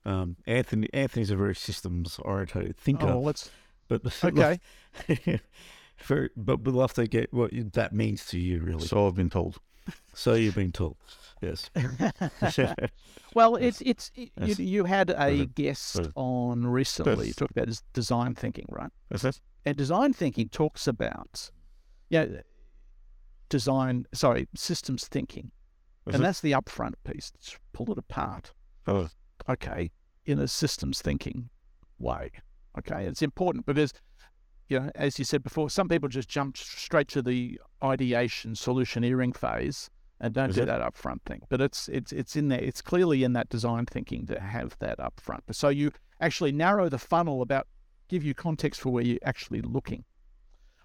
[0.05, 3.51] Um, Anthony Anthony's a very systems oriented thinker, Oh, let's
[3.89, 4.59] but okay.
[5.99, 8.81] very, but we'd love to get what that means to you, really.
[8.81, 9.59] So, So I've been told.
[10.15, 10.97] So you've been told,
[11.43, 11.69] yes.
[13.35, 14.59] Well, it's it's it, Yes.
[14.59, 17.25] you, you had a guest on recently.
[17.27, 17.37] You Yes.
[17.37, 18.91] talked about design thinking, right?
[19.11, 19.41] Is it?
[19.67, 21.51] And design thinking talks about,
[22.09, 22.27] yeah,
[23.59, 24.05] design.
[24.13, 25.53] Sorry, systems thinking,
[26.09, 26.27] Is and it?
[26.27, 27.31] that's the upfront piece.
[27.37, 28.53] Let's pull it apart.
[28.87, 29.09] Oh,
[29.49, 29.91] Okay,
[30.25, 31.51] in a systems thinking
[31.99, 32.31] way.
[32.79, 33.93] Okay, it's important because,
[34.69, 39.37] you know, as you said before, some people just jump straight to the ideation solutioneering
[39.37, 39.91] phase
[40.21, 40.67] and don't Is do it?
[40.67, 41.43] that upfront thing.
[41.49, 42.61] But it's it's it's in there.
[42.61, 45.41] It's clearly in that design thinking to have that upfront.
[45.53, 47.67] So you actually narrow the funnel about
[48.09, 50.05] give you context for where you're actually looking.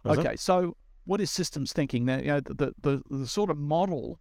[0.06, 0.20] Is it?
[0.20, 0.76] okay, so
[1.06, 2.06] what is systems thinking?
[2.06, 4.20] Now, you know, the, the the sort of model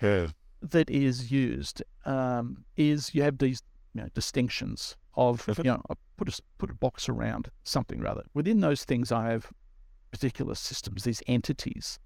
[0.00, 0.28] yeah.
[0.62, 3.62] that is used um, is you have these
[3.94, 8.22] you know, distinctions of you know I put a put a box around something rather.
[8.34, 9.50] Within those things, I have
[10.10, 11.98] particular systems, these entities,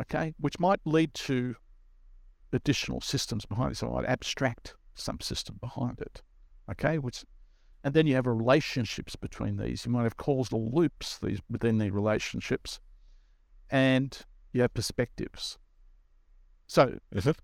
[0.00, 1.54] okay, which might lead to
[2.52, 3.76] additional systems behind it.
[3.76, 6.22] So I'd abstract some system behind it.
[6.70, 7.24] Okay, which
[7.84, 9.86] and then you have relationships between these.
[9.86, 12.80] You might have causal loops these within the relationships,
[13.70, 14.18] and
[14.52, 15.58] you have perspectives.
[16.66, 17.36] So Is it?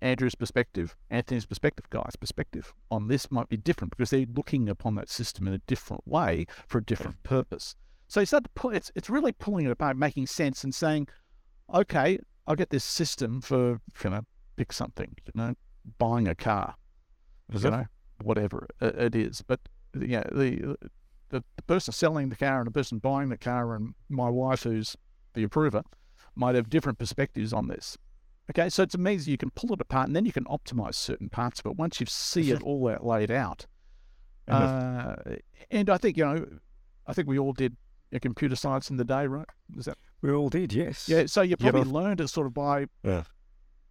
[0.00, 4.96] Andrew's perspective, Anthony's perspective, Guy's perspective on this might be different because they're looking upon
[4.96, 7.76] that system in a different way for a different purpose.
[8.08, 11.06] So you start to pull, it's, it's really pulling it apart, making sense and saying,
[11.72, 14.22] okay, I'll get this system for, you know,
[14.56, 15.54] pick something, you know,
[15.98, 16.74] buying a car,
[17.52, 17.70] Is you it?
[17.70, 17.86] know,
[18.22, 19.40] whatever it, it is.
[19.42, 19.60] But,
[19.98, 20.76] yeah, the,
[21.28, 24.64] the, the person selling the car and the person buying the car and my wife,
[24.64, 24.96] who's
[25.34, 25.82] the approver,
[26.34, 27.96] might have different perspectives on this.
[28.50, 31.28] Okay, so it means you can pull it apart and then you can optimize certain
[31.28, 33.66] parts of it once you see it all out laid out.
[34.46, 35.16] And Uh,
[35.70, 36.46] and I think, you know,
[37.06, 37.76] I think we all did
[38.20, 39.46] computer science in the day, right?
[39.76, 41.08] Is that We all did, yes.
[41.08, 41.24] yeah?
[41.26, 43.24] So you probably but- learned it sort of by, Yeah.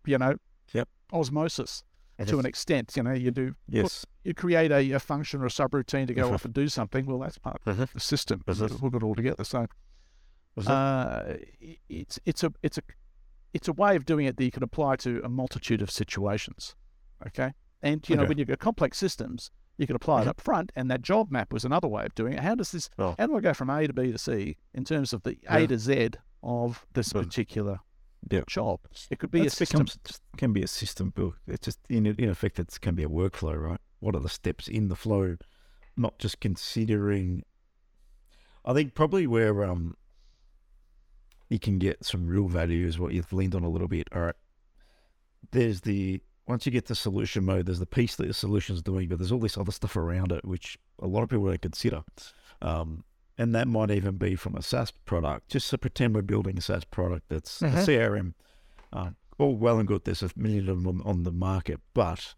[0.05, 0.35] you know,
[0.73, 0.87] Yep.
[1.11, 1.83] osmosis
[2.27, 2.95] to an extent.
[2.95, 4.05] You know, you do Yes.
[4.23, 7.05] you create a, a function or a subroutine to go off and do something.
[7.07, 7.91] Well, that's part of Mhm.
[7.93, 8.43] the system.
[8.47, 9.43] It- We've got it all together.
[9.43, 9.65] So?
[10.57, 11.35] Uh,
[11.89, 12.81] it's it's a it's a
[13.53, 16.75] it's a way of doing it that you can apply to a multitude of situations.
[17.27, 20.29] Okay, and you know when you've got complex systems, you can apply it Mhm.
[20.29, 22.39] up front, and that job map was another way of doing it.
[22.39, 22.89] How does this?
[22.97, 23.15] Oh.
[23.17, 25.57] How do I go from A to B to C in terms of the Yeah.
[25.57, 26.11] A to Z
[26.43, 27.23] of this Mm.
[27.23, 27.79] particular
[28.29, 28.41] Yeah.
[28.47, 28.79] job?
[29.09, 29.85] It could be a system.
[29.85, 31.35] becomes can be a system built.
[31.47, 33.81] It's just in in effect, it can be a workflow, right?
[33.99, 35.37] What are the steps in the flow?
[35.95, 37.43] Not just considering.
[38.65, 39.95] I think probably where um
[41.51, 44.07] you can get some real value is what you've leaned on a little bit.
[44.15, 44.35] All right,
[45.51, 49.07] there's the once you get to solution mode, there's the piece that the solution's doing,
[49.07, 52.03] but there's all this other stuff around it, which a lot of people don't consider.
[52.61, 53.03] Um,
[53.37, 55.49] and that might even be from a SaaS product.
[55.49, 57.73] Just to pretend we're building a SaaS product that's Mhm.
[57.73, 58.33] a CRM.
[58.91, 60.03] Um, all well and good.
[60.03, 62.33] There's a million of them on the market, but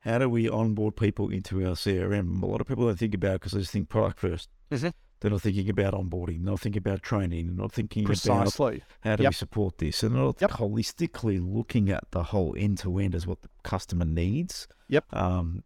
[0.00, 2.42] how do we onboard people into our CRM?
[2.42, 4.92] A lot of people don't think about because they just think product 1st Mhm.
[5.22, 6.42] They're not thinking about onboarding.
[6.42, 7.46] They're not thinking about training.
[7.46, 8.82] They're not thinking about Precisely.
[9.00, 10.02] how do we support this?
[10.02, 10.50] And they're not Yep.
[10.50, 14.66] holistically looking at the whole end to end as what the customer needs.
[14.88, 15.04] Yep.
[15.14, 15.62] Um,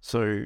[0.00, 0.44] so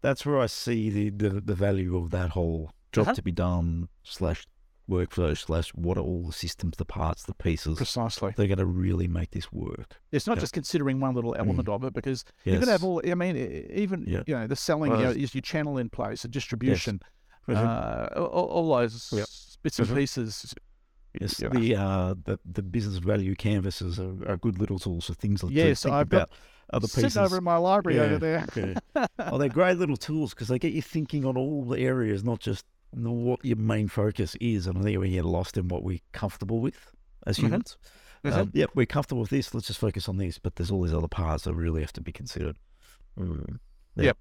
[0.00, 3.14] that's where I see the, the, the value of that whole job Uh-huh.
[3.14, 4.46] to be done slash
[4.90, 7.76] workflow slash what are all the systems, the parts, the pieces.
[7.78, 8.34] Precisely.
[8.36, 9.98] They're going to really make this work.
[10.12, 10.40] It's not Yeah.
[10.40, 12.54] just considering one little element of it because Yes.
[12.54, 13.00] you could have all.
[13.08, 13.36] I mean,
[13.72, 14.24] even Yeah.
[14.26, 17.00] you know the selling, Well, you know, is your channel in place, the distribution,
[17.48, 17.56] Mhm.
[17.56, 19.26] uh, all, all those Yep.
[19.62, 19.94] bits and Mhm.
[19.96, 20.54] pieces.
[21.20, 25.42] Yes, the uh, the the business value canvases are, are good little tools for things
[25.44, 26.30] like Yes, to think I've got about
[26.72, 28.46] other Sitting over in my library over there.
[28.96, 29.06] yeah.
[29.20, 32.40] oh, they're great little tools because they get you thinking on all the areas, not
[32.40, 34.66] just what your main focus is.
[34.66, 36.92] And I think we get lost in what we're comfortable with
[37.26, 37.42] as Mhm.
[37.42, 37.76] humans.
[38.24, 38.32] Mhm.
[38.32, 39.52] Um, yep, we're comfortable with this.
[39.54, 40.38] Let's just focus on this.
[40.38, 42.56] But there's all these other parts that really have to be considered.
[43.18, 43.58] Mm.
[43.96, 44.04] Yeah.
[44.04, 44.18] Yep.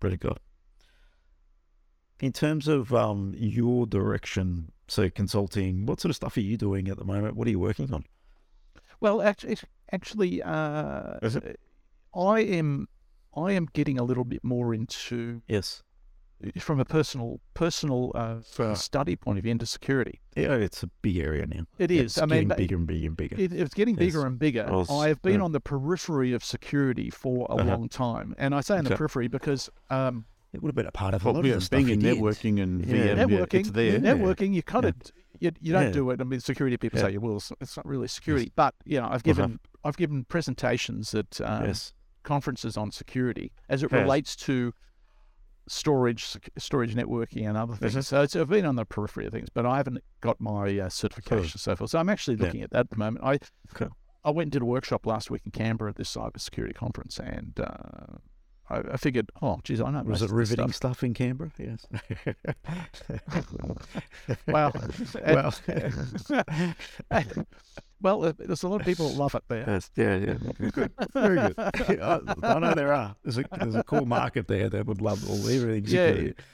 [0.00, 0.38] Pretty good.
[2.22, 6.88] In terms of um, your direction, so consulting, what sort of stuff are you doing
[6.88, 7.34] at the moment?
[7.34, 8.04] What are you working on?
[9.00, 9.56] Well, actually,
[9.90, 11.18] actually, uh,
[12.14, 12.86] I am,
[13.36, 15.82] I am getting a little bit more into Yes.
[16.60, 18.76] from a personal personal uh, Sure.
[18.76, 20.20] study point of view into security.
[20.36, 21.64] Yeah, it's a big area now.
[21.78, 22.18] It It's.
[22.18, 23.36] I mean, it's getting but bigger and bigger and bigger.
[23.40, 24.26] It, it's getting bigger Yes.
[24.26, 24.64] and bigger.
[24.68, 25.44] I was- I have been yeah.
[25.44, 27.64] on the periphery of security for a Uh-huh.
[27.70, 28.98] long time, and I say on the Okay.
[28.98, 31.60] periphery because um, It would have been a part of a Well, lot yeah, of
[31.60, 32.16] the stuff being you in did.
[32.18, 32.94] networking and Yeah.
[32.94, 33.98] VM, yeah, networking, it's there.
[33.98, 34.90] networking, you cut Yeah.
[34.90, 35.12] it.
[35.40, 35.90] You, you don't Yeah.
[35.92, 36.20] do it.
[36.20, 37.06] I mean, security people Yeah.
[37.06, 37.36] say you will.
[37.38, 41.64] It's, it's not really security, but you know, I've given I've given presentations at um,
[41.64, 41.94] Yes.
[42.22, 44.00] conferences on security as it Yes.
[44.02, 44.72] relates to
[45.68, 47.94] storage, sec- storage networking, and other things.
[47.94, 48.08] Yes.
[48.08, 50.88] So it's, I've been on the periphery of things, but I haven't got my uh,
[50.88, 51.90] certification and so forth.
[51.90, 52.44] So I'm actually Yeah.
[52.46, 53.24] looking at that at the moment.
[53.24, 53.38] I
[53.74, 53.88] Okay.
[54.24, 57.58] I went and did a workshop last week in Canberra at this cybersecurity conference, and
[57.58, 58.18] uh,
[58.70, 60.02] I, I figured, oh, geez, I know.
[60.02, 60.96] Was it riveting stuff.
[60.98, 61.02] stuff.
[61.04, 61.50] in Canberra?
[61.58, 61.86] Yes.
[64.46, 64.72] Well,
[65.26, 65.54] well,
[68.00, 69.64] well, uh, there's a lot of people that love it there.
[69.66, 70.34] yes, yeah, yeah.
[70.70, 70.92] Good.
[71.12, 72.00] Very good.
[72.00, 73.14] I, I know there are.
[73.22, 75.84] There's a there's a core market there that would love all everything.
[75.86, 76.10] Yeah,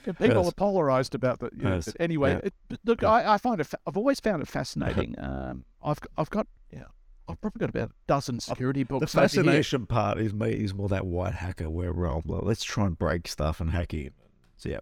[0.07, 0.49] yeah, people Yes.
[0.49, 1.53] are polarized about that.
[1.55, 2.51] you know, Yes, anyway, yeah.
[2.71, 3.03] it, look.
[3.05, 3.65] I, I find it.
[3.65, 5.15] Fa- I've always found it fascinating.
[5.29, 6.85] Um, I've I've got yeah,
[7.29, 9.13] I've probably got about a dozen security The books.
[9.13, 9.21] here.
[9.23, 12.99] fascination part is me is more that white hacker where well, well, let's try and
[12.99, 14.11] break stuff and hack in.
[14.57, 14.81] So yeah,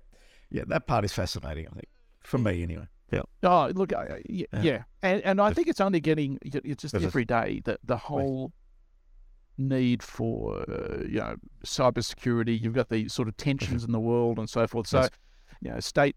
[0.50, 1.66] yeah, that part is fascinating.
[1.68, 1.88] I think
[2.20, 2.86] for me anyway.
[3.12, 3.22] Yeah.
[3.44, 4.62] Oh, look, I- yeah, Yeah.
[4.62, 8.52] yeah, and and I think it's only getting it's just every day that the whole
[9.58, 12.60] need for uh, you know cybersecurity.
[12.60, 14.86] You've got the sort of tensions in the world and so forth.
[14.88, 15.08] So,
[15.60, 16.16] you know, state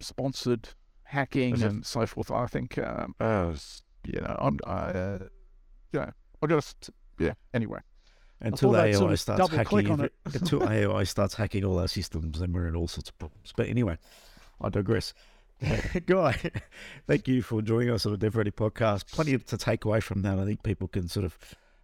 [0.00, 0.68] sponsored
[1.04, 1.62] hacking it?
[1.62, 2.30] and so forth.
[2.30, 3.54] I think um, Oh,
[4.04, 5.18] you know, I'm, I, uh,
[6.00, 6.10] know,
[6.42, 7.32] I to, yeah.
[7.54, 7.80] Anyway,
[8.40, 12.52] until AI sort of starts hacking, every- until AI starts hacking all our systems, then
[12.52, 13.52] we're in all sorts of problems.
[13.56, 13.98] But anyway,
[14.60, 15.14] I digress.
[16.06, 16.36] Guy,
[17.06, 19.12] thank you for joining us on the Dev Ready podcast.
[19.12, 20.38] Plenty to take away from that.
[20.38, 21.38] I think people can sort of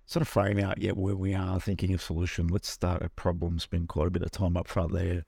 [0.07, 2.49] sort of frame out yet where we are thinking of solution.
[2.49, 3.59] Let's start at problem.
[3.61, 5.25] Spend quite a bit of time up front there.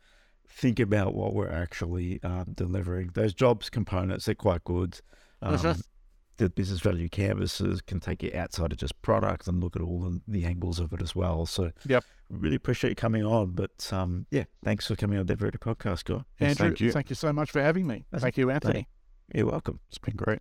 [0.49, 3.11] Think about what we're actually um, delivering.
[3.15, 5.01] Those jobs components they're quite good.
[5.43, 5.55] Um.
[6.41, 10.01] The business value canvases can take you outside of just product and look at all
[10.01, 11.45] the, the angles of it as well.
[11.45, 12.03] So, Yep.
[12.31, 13.51] really appreciate you coming on.
[13.51, 16.25] But um, yeah, thanks for coming on the Ready podcast, guy.
[16.39, 16.93] Yes, Andrew, thank you.
[16.93, 18.07] thank you so much for having me.
[18.11, 18.89] That's- Thank you, Anthony.
[19.35, 19.81] You're welcome.
[19.89, 20.41] It's been great.